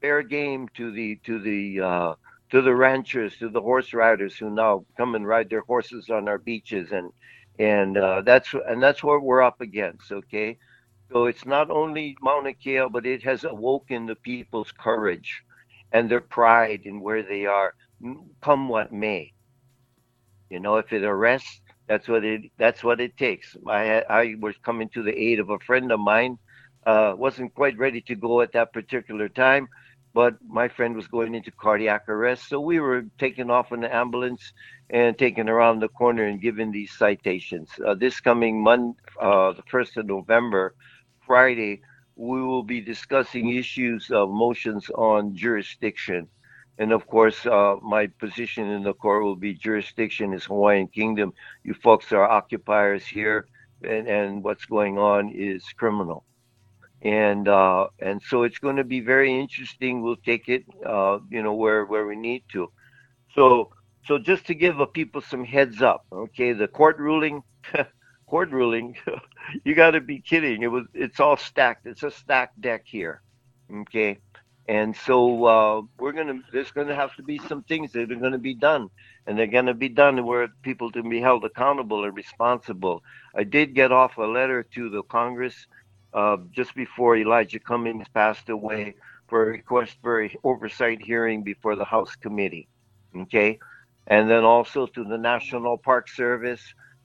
[0.00, 2.14] Fair game to the to the uh,
[2.50, 6.28] to the ranchers, to the horse riders who now come and ride their horses on
[6.28, 7.12] our beaches and
[7.58, 10.58] and uh, that's and that's what we're up against, okay?
[11.10, 15.42] So it's not only Mauna Kea, but it has awoken the people's courage
[15.92, 17.74] and their pride in where they are,
[18.40, 19.32] come what may.
[20.50, 23.56] You know, if it arrests, that's what it that's what it takes.
[23.66, 26.38] I I was coming to the aid of a friend of mine.
[26.86, 29.68] Uh, wasn't quite ready to go at that particular time,
[30.14, 33.94] but my friend was going into cardiac arrest, so we were taken off in the
[33.94, 34.52] ambulance
[34.90, 37.70] and taken around the corner and given these citations.
[37.84, 40.74] Uh, this coming month, uh, the first of November,
[41.26, 41.82] Friday,
[42.16, 46.28] we will be discussing issues of motions on jurisdiction.
[46.78, 51.32] And of course, uh, my position in the court will be jurisdiction is Hawaiian Kingdom.
[51.64, 53.46] You folks are occupiers here,
[53.82, 56.24] and, and what's going on is criminal.
[57.02, 60.02] And uh, and so it's going to be very interesting.
[60.02, 62.72] We'll take it, uh, you know, where where we need to.
[63.34, 63.70] So
[64.04, 67.42] so just to give people some heads up, okay, the court ruling
[68.26, 68.96] court ruling.
[69.64, 70.62] you got to be kidding!
[70.62, 71.86] It was it's all stacked.
[71.86, 73.22] It's a stacked deck here.
[73.72, 74.18] Okay,
[74.68, 78.38] and so uh, we're gonna there's gonna have to be some things that are gonna
[78.38, 78.90] be done,
[79.26, 83.02] and they're gonna be done where people can be held accountable and responsible.
[83.34, 85.66] I did get off a letter to the Congress
[86.14, 88.94] uh, just before Elijah Cummings passed away
[89.28, 92.68] for a request for a oversight hearing before the House committee.
[93.16, 93.58] Okay,
[94.06, 96.62] and then also to the National Park Service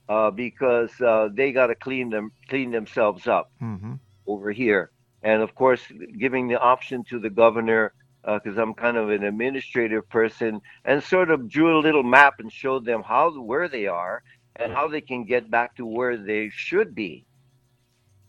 [0.08, 3.94] uh, because uh, they got to clean them clean themselves up hmm
[4.26, 4.90] over here.
[5.22, 5.82] And of course,
[6.18, 7.92] giving the option to the governor,
[8.24, 12.50] because I'm kind of an administrative person, and sort of drew a little map and
[12.52, 14.22] showed them how where they are
[14.56, 17.26] and how they can get back to where they should be,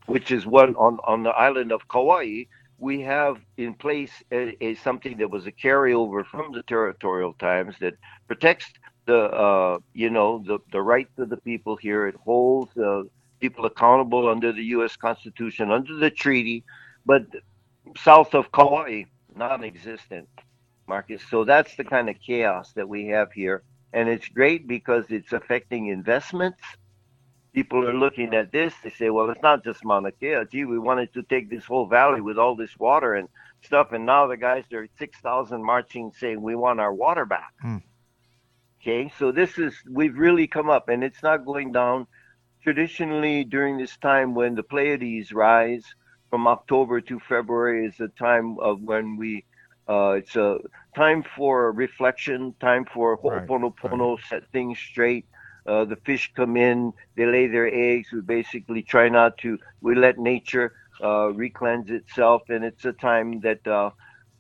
[0.05, 2.43] which is what on on the island of Kauai.
[2.78, 7.76] We have in place a, a something that was a carryover from the territorial times
[7.80, 7.93] that
[8.28, 8.71] protects
[9.05, 12.07] the uh, you know the the rights of the people here.
[12.07, 13.03] It holds uh,
[13.39, 14.95] people accountable under the U.S.
[14.95, 16.63] Constitution, under the treaty,
[17.05, 17.25] but
[17.97, 19.03] south of Kauai,
[19.35, 20.29] non-existent,
[20.87, 21.21] Marcus.
[21.29, 25.33] So that's the kind of chaos that we have here, and it's great because it's
[25.33, 26.61] affecting investments.
[27.53, 28.73] People are looking at this.
[28.83, 30.43] They say, "Well, it's not just Mauna Kea.
[30.51, 33.27] Gee, we wanted to take this whole valley with all this water and
[33.61, 37.53] stuff, and now the guys are six thousand marching saying we want our water back."
[37.61, 37.77] Hmm.
[38.84, 42.05] Okay, so this is we've really come up, and it's not going down.
[42.63, 45.95] Traditionally, during this time when the Pleiades rise,
[46.29, 49.45] from October to February is a time of when we.
[49.88, 50.59] Uh, it's a
[50.95, 55.25] time for reflection, time for Right, ho'oponopono, set things straight.
[55.65, 58.11] Uh, the fish come in, they lay their eggs.
[58.11, 59.57] We basically try not to.
[59.81, 63.65] We let nature uh, recleanse itself, and it's a time that.
[63.65, 63.91] Uh,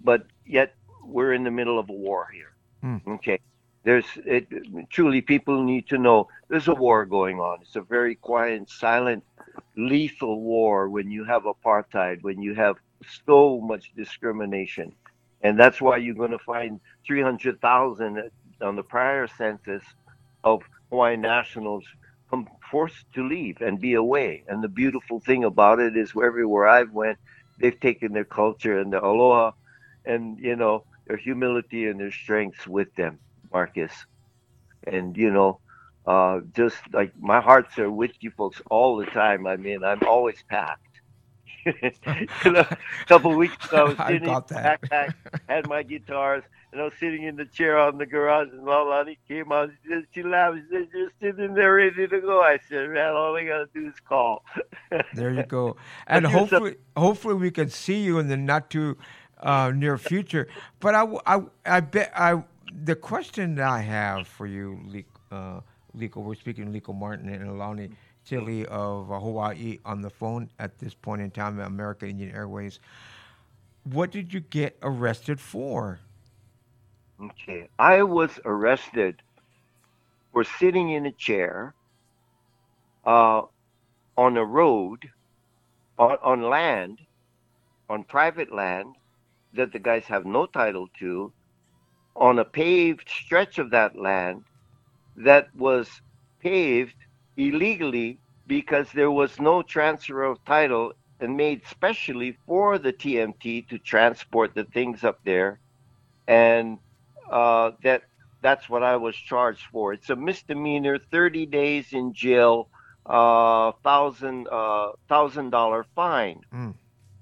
[0.03, 2.53] but yet we're in the middle of a war here.
[2.81, 2.97] Hmm.
[3.13, 3.39] Okay,
[3.83, 4.47] there's it.
[4.89, 7.59] Truly, people need to know there's a war going on.
[7.61, 9.23] It's a very quiet, silent,
[9.75, 12.77] lethal war when you have apartheid, when you have
[13.25, 14.93] so much discrimination,
[15.41, 18.31] and that's why you're going to find 300,000
[18.61, 19.83] on the prior census
[20.43, 21.85] of Hawaiian nationals
[22.71, 24.43] forced to leave and be away.
[24.47, 27.19] And the beautiful thing about it is, everywhere I've went,
[27.59, 29.51] they've taken their culture and their aloha,
[30.05, 33.19] and you know their humility and their strengths with them,
[33.53, 33.93] Marcus.
[34.85, 35.59] And you know,
[36.05, 39.47] uh, just like my hearts are with you folks all the time.
[39.47, 40.81] I mean, I'm always packed.
[42.43, 42.77] You know, a
[43.07, 44.81] couple of weeks ago, I was I sitting in the that.
[44.81, 45.13] backpack,
[45.47, 46.43] had my guitars,
[46.73, 49.69] and I was sitting in the chair on the garage, and Lalani came out.
[49.81, 50.57] She, said, she laughed.
[50.57, 53.87] She said, "You're sitting there ready to go." I said, "Man, all we gotta do
[53.87, 54.43] is call."
[55.13, 55.77] There you go.
[56.05, 58.97] And hopefully, hopefully we can see you in the not too
[59.39, 60.47] uh, near future.
[60.81, 62.43] But I, I, I bet I
[62.83, 64.79] the question that I have for you,
[65.31, 65.59] uh,
[65.93, 67.89] we're speaking Liko Martin and Alani
[68.25, 72.79] Tilly of uh, Hawaii on the phone at this point in time American Indian Airwaves.
[73.83, 75.99] What did you get arrested for?
[77.21, 77.69] Okay.
[77.77, 79.21] I was arrested
[80.31, 81.73] for sitting in a chair
[83.05, 83.43] uh,
[84.17, 85.09] on a road,
[85.99, 86.99] on, on land,
[87.89, 88.95] on private land
[89.53, 91.31] that the guys have no title to,
[92.15, 94.43] on a paved stretch of that land
[95.15, 96.01] that was
[96.39, 96.95] paved
[97.37, 103.77] illegally because there was no transfer of title and made specially for the TMT to
[103.79, 105.59] transport the things up there.
[106.27, 106.79] And
[107.29, 108.03] uh, that
[108.41, 109.93] that's what I was charged for.
[109.93, 112.69] It's a misdemeanor, 30 days in jail,
[113.05, 116.41] uh, thousand uh, thousand dollar fine.
[116.53, 116.73] Mm.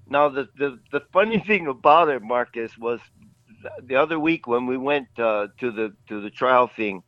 [0.06, 3.00] Now the, the the funny thing about it, Marcus, was
[3.82, 7.02] the other week when we went uh, to the to the trial thing.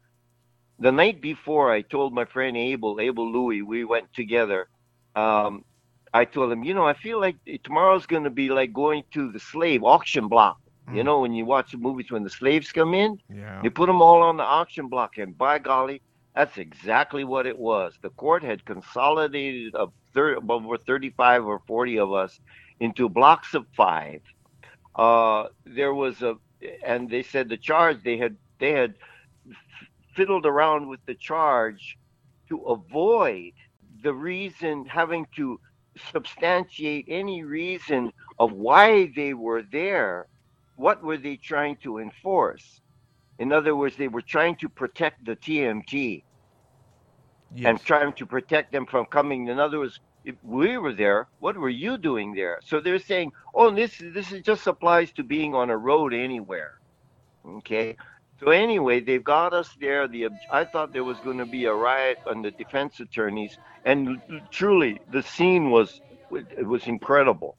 [0.79, 4.69] The night before, I told my friend Abel, Abel Louis, we went together.
[5.15, 5.65] Um,
[6.13, 9.31] I told him, you know, I feel like tomorrow's going to be like going to
[9.33, 10.59] the slave auction block.
[10.91, 11.05] You Mm.
[11.05, 13.63] know, when you watch the movies when the slaves come in, Yeah.
[13.63, 16.03] they put them all on the auction block, and by golly,
[16.35, 17.99] that's exactly what it was.
[18.03, 22.41] The court had consolidated a thir- over 35 or 40 of us
[22.81, 24.21] into blocks of five.
[24.95, 26.37] Uh, there was a,
[26.85, 28.95] and they said the charge they had they had
[30.15, 31.99] fiddled around with the charge
[32.49, 33.53] to avoid
[34.03, 35.61] the reason having to
[36.13, 40.27] substantiate any reason of why they were there.
[40.77, 42.81] What were they trying to enforce?
[43.39, 46.25] In other words, they were trying to protect the TMT
[47.65, 49.49] and trying to protect them from coming.
[49.49, 52.59] In other words, if we were there, what were you doing there?
[52.65, 56.81] So they're saying, oh, this this is just applies to being on a road anywhere.
[57.47, 57.97] Okay,
[58.41, 60.09] So anyway, they've got us there.
[60.09, 64.21] The I thought there was going to be a riot on the defense attorneys, and
[64.51, 66.01] truly, the scene was
[66.33, 67.57] it was incredible.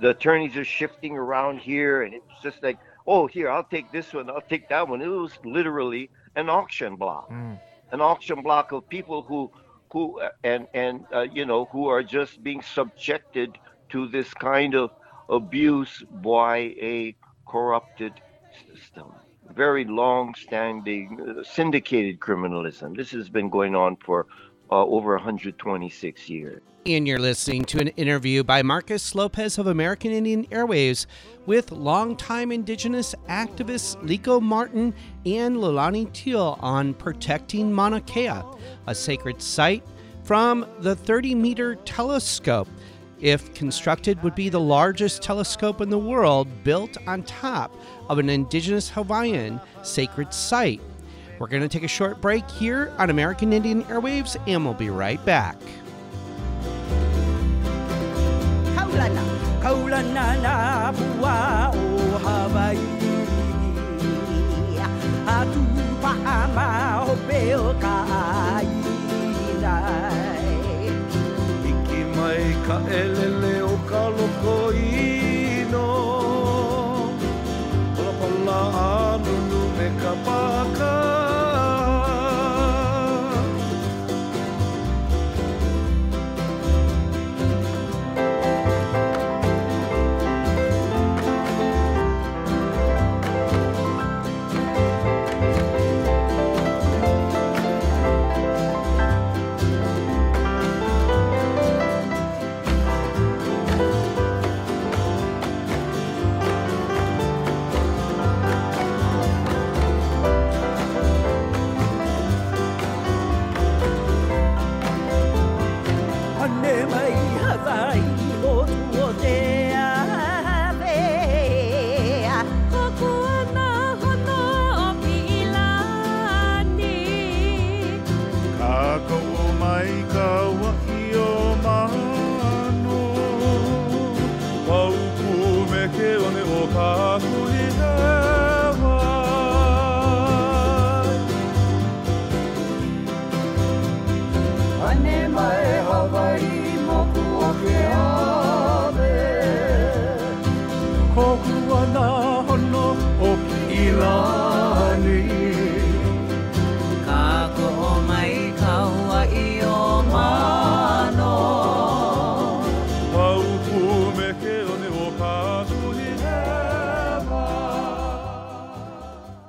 [0.00, 4.12] The attorneys are shifting around here, and it's just like, oh, here I'll take this
[4.12, 5.02] one, I'll take that one.
[5.02, 7.58] It was literally an auction block, mm.
[7.92, 9.50] an auction block of people who
[9.92, 13.58] who and and uh, you know who are just being subjected
[13.90, 14.90] to this kind of
[15.28, 17.16] abuse by a
[17.48, 18.20] corrupted
[18.66, 19.20] system.
[19.54, 22.96] Very long-standing uh, syndicated criminalism.
[22.96, 24.26] This has been going on for
[24.70, 30.10] uh, over 126 years And you're listening to an interview by Marcus Lopez of American
[30.10, 31.06] Indian Airwaves
[31.46, 34.94] with longtime Indigenous activists Liko Martin
[35.26, 38.42] and Lolani Teale on protecting Mauna Kea,
[38.86, 39.84] a sacred site
[40.22, 42.68] from the 30 meter telescope.
[43.20, 47.74] If constructed, would be the largest telescope in the world built on top
[48.08, 50.80] of an Indigenous Hawaiian sacred site.
[51.38, 54.90] We're going to take a short break here on American Indian Airwaves, and we'll be
[54.90, 55.56] right back.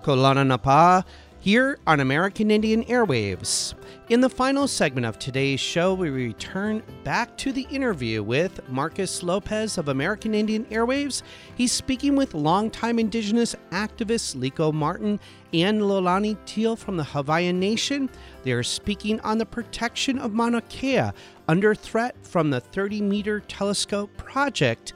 [0.10, 1.06] Kolana Napa
[1.40, 3.76] here on American Indian Airwaves.
[4.10, 9.22] In the final segment of today's show, we return back to the interview with Marcus
[9.22, 11.22] Lopez of American Indian Airwaves.
[11.54, 15.20] He's speaking with longtime Indigenous activists Liko Martin
[15.54, 18.10] and Lolani Teale from the Hawaiian Nation.
[18.42, 21.12] They are speaking on the protection of Mauna Kea
[21.48, 24.94] under threat from the 30 meter telescope project.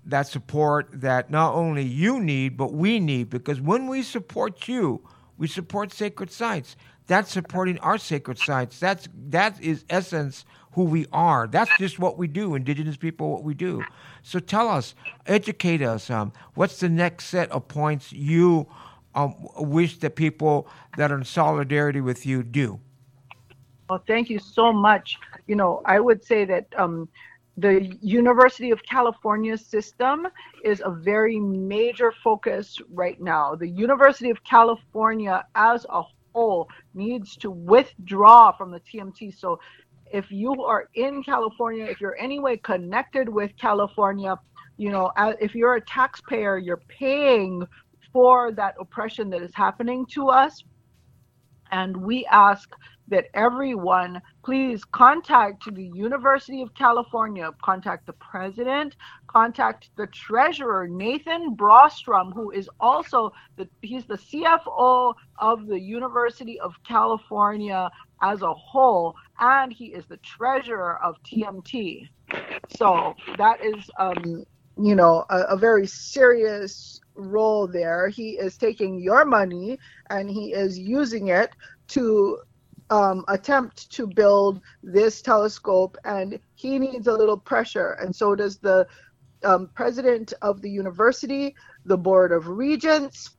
[0.06, 5.02] that support that not only you need but we need because when we support you
[5.38, 6.78] We support sacred sites.
[7.08, 8.80] That's supporting our sacred sites.
[8.80, 11.48] That's that is essence who we are.
[11.48, 12.56] That's just what we do.
[12.56, 13.84] Indigenous people, what we do.
[14.24, 14.96] So tell us,
[15.28, 16.10] educate us.
[16.10, 18.68] Um, what's the next set of points you
[19.16, 20.68] um, wish that people
[20.98, 22.80] that are in solidarity with you do?
[23.90, 25.18] Well, thank you so much.
[25.48, 27.10] You know, I would say that um,
[27.58, 30.28] the University of California system
[30.64, 33.56] is a very major focus right now.
[33.56, 36.02] The University of California as a
[36.34, 39.38] whole needs to withdraw from the TMT.
[39.38, 39.60] So
[40.12, 44.36] if you are in California, if you're anyway connected with California,
[44.78, 47.64] you know, if you're a taxpayer, you're paying
[48.12, 50.64] for that oppression that is happening to us.
[51.72, 52.70] And we ask
[53.08, 58.96] that everyone please contact the University of California, contact the president,
[59.28, 66.60] contact the treasurer, Nathan Brostrom, who is also the he's the CFO of the University
[66.60, 67.90] of California
[68.22, 72.08] as a whole, and he is the treasurer of TMT.
[72.78, 74.46] So that is um,
[74.78, 78.10] you know, a, a very serious role there.
[78.10, 79.78] He is taking your money
[80.10, 81.52] and he is using it
[81.90, 82.40] to
[82.94, 88.58] um, attempt to build this telescope, and he needs a little pressure, and so does
[88.58, 88.86] the
[89.44, 93.32] um, president of the university, the board of regents,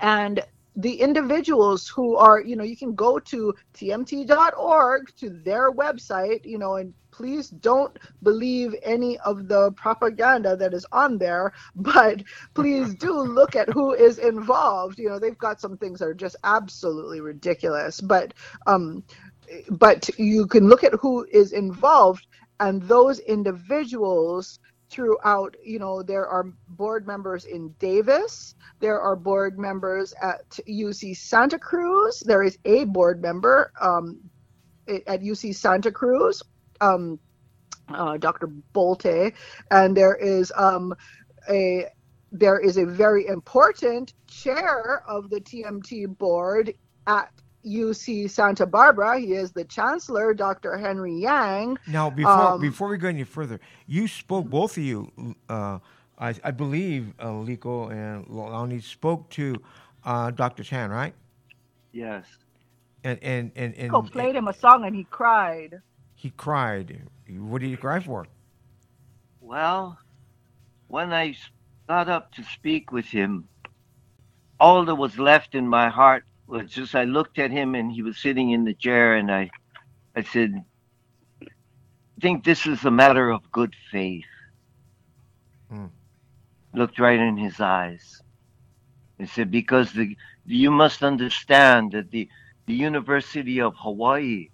[0.00, 0.40] and
[0.76, 6.58] the individuals who are, you know, you can go to tmt.org to their website, you
[6.58, 12.22] know, and please don't believe any of the propaganda that is on there, but
[12.54, 14.98] please do look at who is involved.
[14.98, 18.34] You know, they've got some things that are just absolutely ridiculous, but
[18.66, 19.04] um,
[19.70, 22.26] but you can look at who is involved,
[22.60, 24.58] and those individuals
[24.90, 31.16] throughout you know there are board members in davis there are board members at uc
[31.16, 34.20] santa cruz there is a board member um,
[35.06, 36.42] at uc santa cruz
[36.80, 37.18] um,
[37.88, 39.32] uh, dr bolte
[39.70, 40.94] and there is um,
[41.48, 41.86] a
[42.32, 46.74] there is a very important chair of the tmt board
[47.06, 47.30] at
[47.64, 49.18] UC Santa Barbara.
[49.18, 50.76] He is the chancellor, Dr.
[50.76, 51.78] Henry Yang.
[51.86, 55.10] Now, before Um, before we go any further, you spoke both of you.
[55.48, 55.78] Uh,
[56.18, 59.56] I, I believe uh, Liko and Lonnie spoke to
[60.04, 60.62] uh, Dr.
[60.62, 61.14] Chan, right?
[61.92, 62.26] Yes.
[63.02, 65.80] And and and, and Liko played him a song and he cried.
[66.24, 67.02] He cried.
[67.28, 68.26] What did he cry for?
[69.42, 69.98] Well,
[70.88, 71.36] when I
[71.86, 73.46] got up to speak with him,
[74.58, 78.00] all that was left in my heart was just I looked at him and he
[78.00, 79.50] was sitting in the chair and I
[80.16, 80.64] I said,
[81.42, 84.32] I think this is a matter of good faith.
[85.68, 85.88] Hmm.
[86.72, 88.22] Looked right in his eyes.
[89.20, 90.16] I said, because the
[90.46, 92.30] you must understand that the
[92.64, 94.48] the University of Hawaii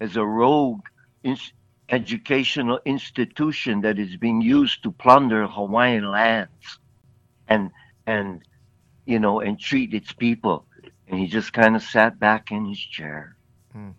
[0.00, 0.86] is a rogue
[1.22, 1.52] ins-
[1.88, 6.78] educational institution that is being used to plunder Hawaiian lands
[7.48, 7.70] and
[8.06, 8.42] and
[9.06, 10.66] you know and treat its people.
[11.08, 13.36] And he just kind of sat back in his chair.
[13.72, 13.90] Hmm.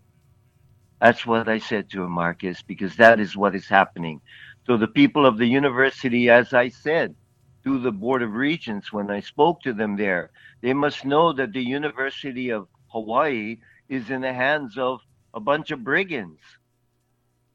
[1.02, 4.22] That's what I said to him, Marcus, because that is what is happening.
[4.66, 7.16] So the people of the university, as I said,
[7.64, 11.54] through the Board of Regents, when I spoke to them there, they must know that
[11.54, 13.58] the University of Hawaii
[13.90, 15.02] is in the hands of
[15.34, 16.40] a bunch of brigands.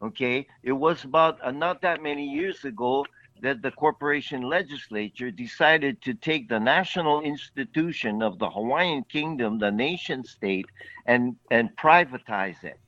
[0.02, 3.04] Okay, it was about uh, not that many years ago
[3.42, 9.70] that the corporation legislature decided to take the national institution of the Hawaiian Kingdom, the
[9.70, 10.66] nation state,
[11.06, 12.78] and and privatize it.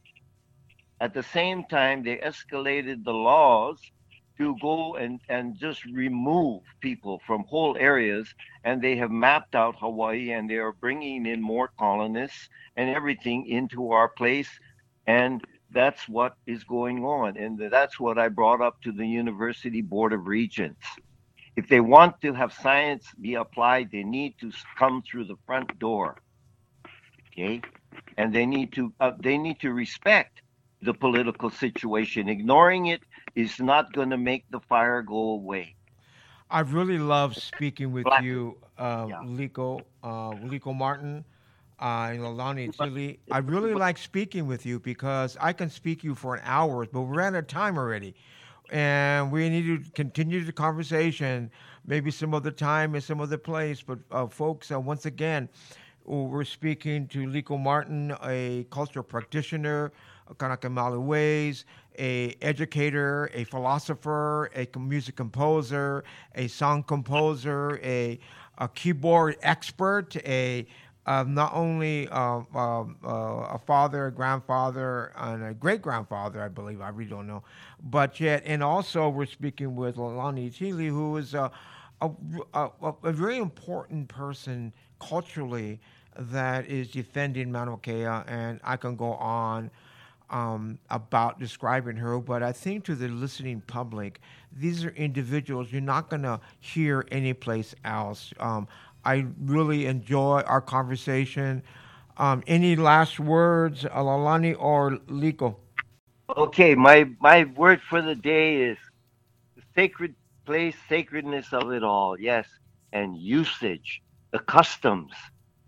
[1.00, 3.80] At the same time, they escalated the laws
[4.38, 8.32] to go and, and just remove people from whole areas.
[8.64, 13.46] And they have mapped out Hawaii and they are bringing in more colonists and everything
[13.46, 14.48] into our place.
[15.06, 17.36] And that's what is going on.
[17.36, 20.84] And that's what I brought up to the University Board of Regents.
[21.56, 25.78] If they want to have science be applied, they need to come through the front
[25.78, 26.20] door.
[27.32, 27.60] Okay?
[28.16, 30.42] And they need to uh, they need to respect
[30.82, 32.28] the political situation.
[32.28, 33.02] Ignoring it
[33.34, 35.74] is not going to make the fire go away.
[36.50, 39.20] I really love speaking with Black- you, uh, Yeah.
[39.24, 41.24] Liko, uh, Liko Martin,
[41.80, 43.20] uh, and Lolani Chili.
[43.30, 47.02] I really like speaking with you because I can speak you for an hour, but
[47.02, 48.14] we're out of time already.
[48.70, 51.50] And we need to continue the conversation,
[51.86, 53.80] maybe some other time and some other place.
[53.80, 55.48] But, uh, folks, uh, once again,
[56.04, 59.92] we're speaking to Liko Martin, a cultural practitioner,
[60.28, 60.68] a Kanaka
[61.00, 61.64] ways,
[61.98, 66.04] a educator, a philosopher, a music composer,
[66.34, 68.18] a song composer, a,
[68.58, 70.66] a keyboard expert, a
[71.26, 76.80] not only uh, uh, a father, a grandfather, and a great grandfather, I believe.
[76.80, 77.42] I really don't know,
[77.82, 81.50] but yet, and also we're speaking with Lalani Tili, who is a
[82.00, 82.10] a,
[82.54, 85.80] a, a very important person culturally
[86.16, 89.70] that is defending Mauna Kea, and I can go on
[90.30, 94.20] um, about describing her, but I think to the listening public,
[94.52, 98.32] these are individuals you're not going to hear anyplace else.
[98.38, 98.68] Um,
[99.04, 101.62] I really enjoy our conversation.
[102.16, 105.56] Um, any last words, Alalani or Liko?
[106.36, 108.78] Okay, my my word for the day is
[109.74, 112.18] sacred place, sacredness of it all.
[112.18, 112.46] Yes,
[112.92, 115.12] and usage, the customs.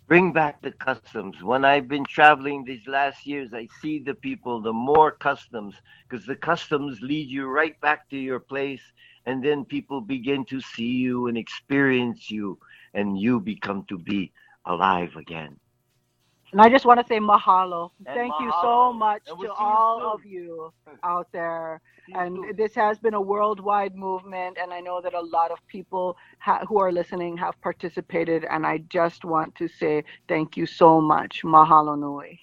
[0.08, 1.40] Bring back the customs.
[1.40, 5.76] When I've been traveling these last years, I see the people, the more customs,
[6.08, 8.82] because the customs lead you right back to your place,
[9.26, 12.58] and then people begin to see you and experience you,
[12.94, 14.32] and you become to be
[14.66, 15.56] alive again.
[16.52, 17.90] And I just want to say mahalo.
[18.06, 20.14] And Thank you so much we'll to see you all soon.
[20.14, 20.72] of you
[21.04, 21.80] out there.
[22.06, 22.56] See you And soon.
[22.56, 26.64] this has been a worldwide movement, and I know that a lot of people ha-
[26.68, 28.44] who are listening have participated.
[28.50, 31.42] And I just want to say thank you so much.
[31.44, 32.40] Mahalo nui.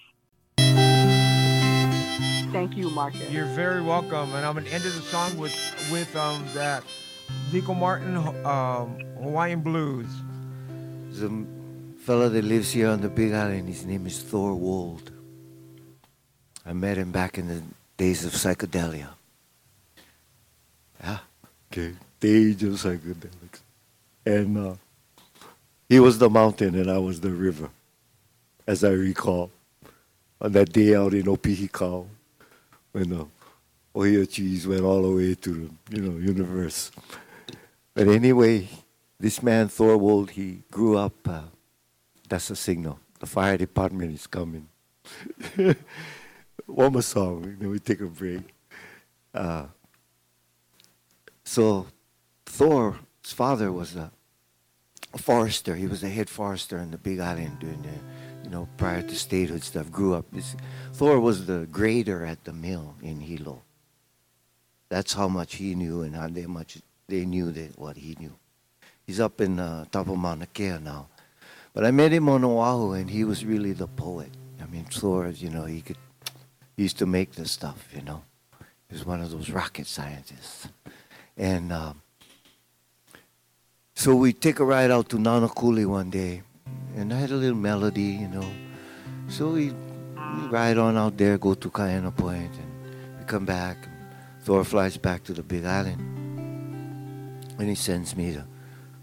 [2.52, 3.30] Thank you, Marcus.
[3.30, 5.54] You're very welcome, and I'm gonna end the song with
[5.92, 6.84] with um, that
[7.52, 10.08] Liko Martin um, Hawaiian blues.
[11.18, 11.44] There's a
[12.04, 13.66] fellow that lives here on the Big Island.
[13.68, 15.10] His name is Thor Wold.
[16.64, 17.60] I met him back in the
[17.96, 19.08] days of psychedelia.
[21.02, 21.18] Yeah,
[21.72, 23.60] okay, age of psychedelics.
[24.24, 24.74] And uh,
[25.88, 27.68] he was the mountain and I was the river,
[28.64, 29.50] as I recall.
[30.40, 32.06] On that day out in Opihikao,
[32.92, 33.26] when the
[33.96, 35.50] Ohio cheese went all the way to
[35.90, 36.92] the you know universe.
[37.92, 38.68] But anyway,
[39.20, 41.26] this man Thor Wold, he grew up.
[41.26, 41.42] Uh,
[42.28, 43.00] that's a signal.
[43.20, 44.68] The fire department is coming.
[46.66, 48.54] One more song, then we take a break.
[49.34, 49.66] Uh,
[51.44, 51.86] so,
[52.44, 54.12] Thor's father was a,
[55.16, 55.74] forester.
[55.74, 59.14] He was a head forester in the Big Island during the, you know, prior to
[59.14, 59.90] statehood stuff.
[59.90, 60.26] Grew up.
[60.92, 63.62] Thor was the grader at the mill in Hilo.
[64.90, 68.34] That's how much he knew and how they much they knew that what he knew.
[69.08, 71.08] He's up in uh, top of Mauna Kea now.
[71.72, 74.28] But I met him on Oahu, and he was really the poet.
[74.60, 75.96] I mean, Thor, you know, he could,
[76.76, 78.22] he used to make this stuff, you know.
[78.86, 80.68] He was one of those rocket scientists.
[81.38, 82.02] And um,
[83.94, 86.42] so we take a ride out to Nanakuli one day,
[86.94, 88.46] and I had a little melody, you know.
[89.28, 93.78] So we, we ride on out there, go to Kaena Point, and we come back.
[93.86, 95.98] And Thor flies back to the Big Island,
[97.58, 98.44] and he sends me the,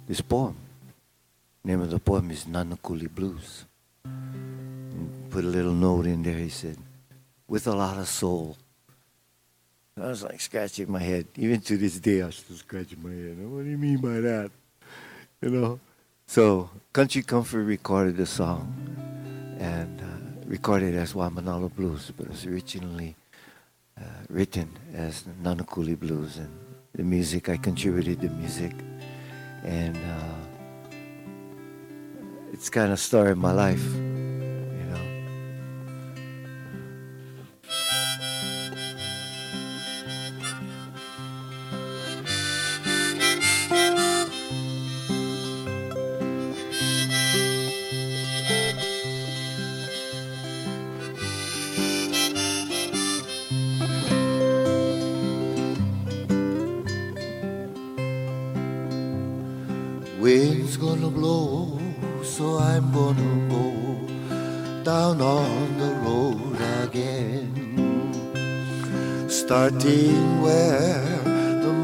[0.07, 0.55] this poem.
[1.63, 3.65] Name of the poem is Nanakuli Blues.
[4.05, 6.37] And put a little note in there.
[6.37, 6.77] He said,
[7.47, 8.57] "With a lot of soul."
[9.97, 11.27] I was like scratching my head.
[11.37, 13.37] Even to this day, I'm still scratching my head.
[13.49, 14.51] What do you mean by that?
[15.41, 15.79] You know.
[16.27, 18.73] So Country Comfort recorded the song
[19.59, 20.05] and uh,
[20.47, 23.15] recorded as Waimanalo Blues, but it was originally
[23.97, 26.37] uh, written as Nanakuli Blues.
[26.37, 26.51] And
[26.93, 28.73] the music, I contributed the music,
[29.65, 29.97] and.
[29.97, 30.35] Uh,
[32.55, 33.83] it's kind of of my life,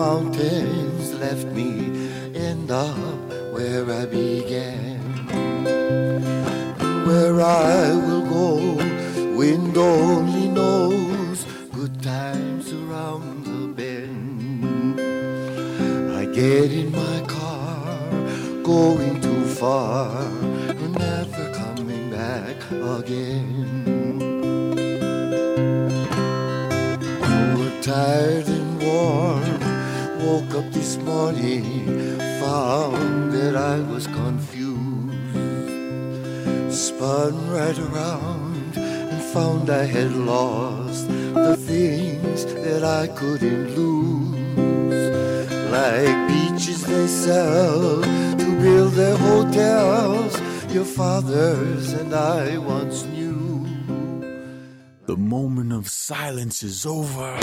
[0.01, 1.71] mountains left me,
[2.33, 3.19] end up
[3.53, 4.99] where I began.
[7.07, 8.47] Where I will go,
[9.37, 14.99] wind only knows good times around the bend.
[16.19, 18.09] I get in my car,
[18.63, 20.09] going too far,
[21.05, 22.57] never coming back
[22.97, 23.59] again.
[27.55, 29.50] We're tired and warm,
[30.23, 31.95] woke up this morning,
[32.39, 34.61] found that I was confused.
[36.73, 45.03] Spun right around and found I had lost the things that I couldn't lose.
[45.71, 50.39] Like beaches they sell to build their hotels
[50.73, 53.67] your fathers and I once knew.
[55.05, 57.37] The moment of silence is over.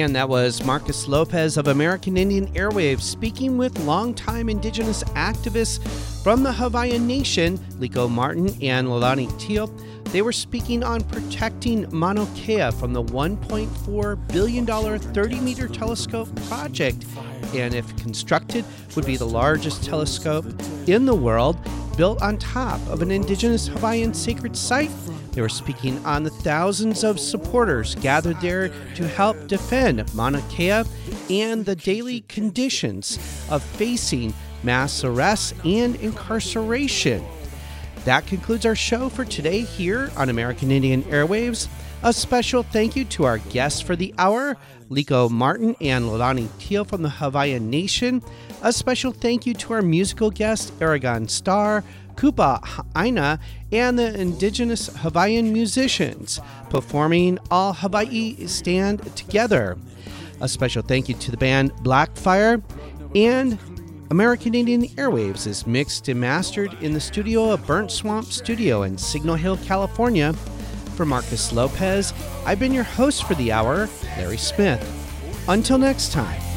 [0.00, 5.80] And that was Marcus Lopez of American Indian Airwaves speaking with longtime indigenous activists
[6.22, 9.68] from the Hawaiian Nation, Liko Martin and Lalani Teale.
[10.12, 17.06] They were speaking on protecting Mauna Kea from the $1.4 billion 30 meter telescope project,
[17.54, 18.66] and if constructed,
[18.96, 20.44] would be the largest telescope
[20.86, 21.56] in the world
[21.96, 24.90] built on top of an indigenous Hawaiian sacred site.
[25.36, 30.84] They were speaking on the thousands of supporters gathered there to help defend Mauna Kea
[31.28, 33.18] and the daily conditions
[33.50, 34.32] of facing
[34.62, 37.22] mass arrests and incarceration.
[38.06, 41.68] That concludes our show for today here on American Indian Airwaves.
[42.02, 44.56] A special thank you to our guests for the hour,
[44.88, 48.22] Liko Martin and Lolani Teale from the Hawaiian Nation.
[48.62, 51.84] A special thank you to our musical guest, Aragon Star,
[52.16, 53.38] Kupa Aina,
[53.72, 56.40] and the indigenous Hawaiian musicians
[56.70, 59.76] performing All Hawaii Stand Together.
[60.40, 62.62] A special thank you to the band Blackfire
[63.14, 63.58] and
[64.10, 68.96] American Indian Airwaves is mixed and mastered in the studio of Burnt Swamp Studio in
[68.96, 70.32] Signal Hill, California.
[70.94, 72.14] For Marcus Lopez,
[72.46, 74.82] I've been your host for the hour, Larry Smith.
[75.48, 76.55] Until next time.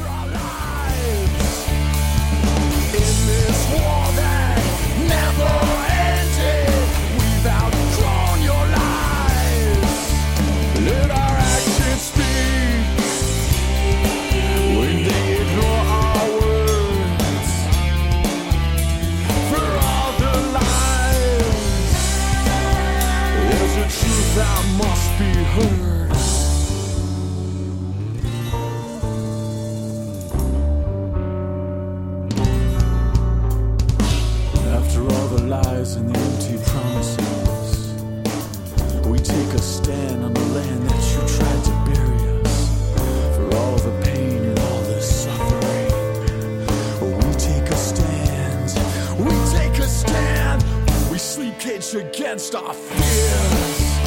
[52.40, 54.00] Against our fears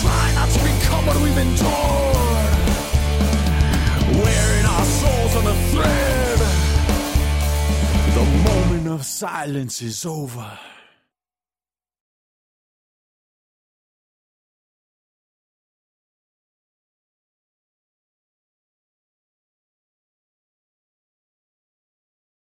[0.00, 2.56] try not to become what we've endured.
[4.24, 6.38] Wearing our souls on the thread.
[8.14, 10.58] The moment of silence is over.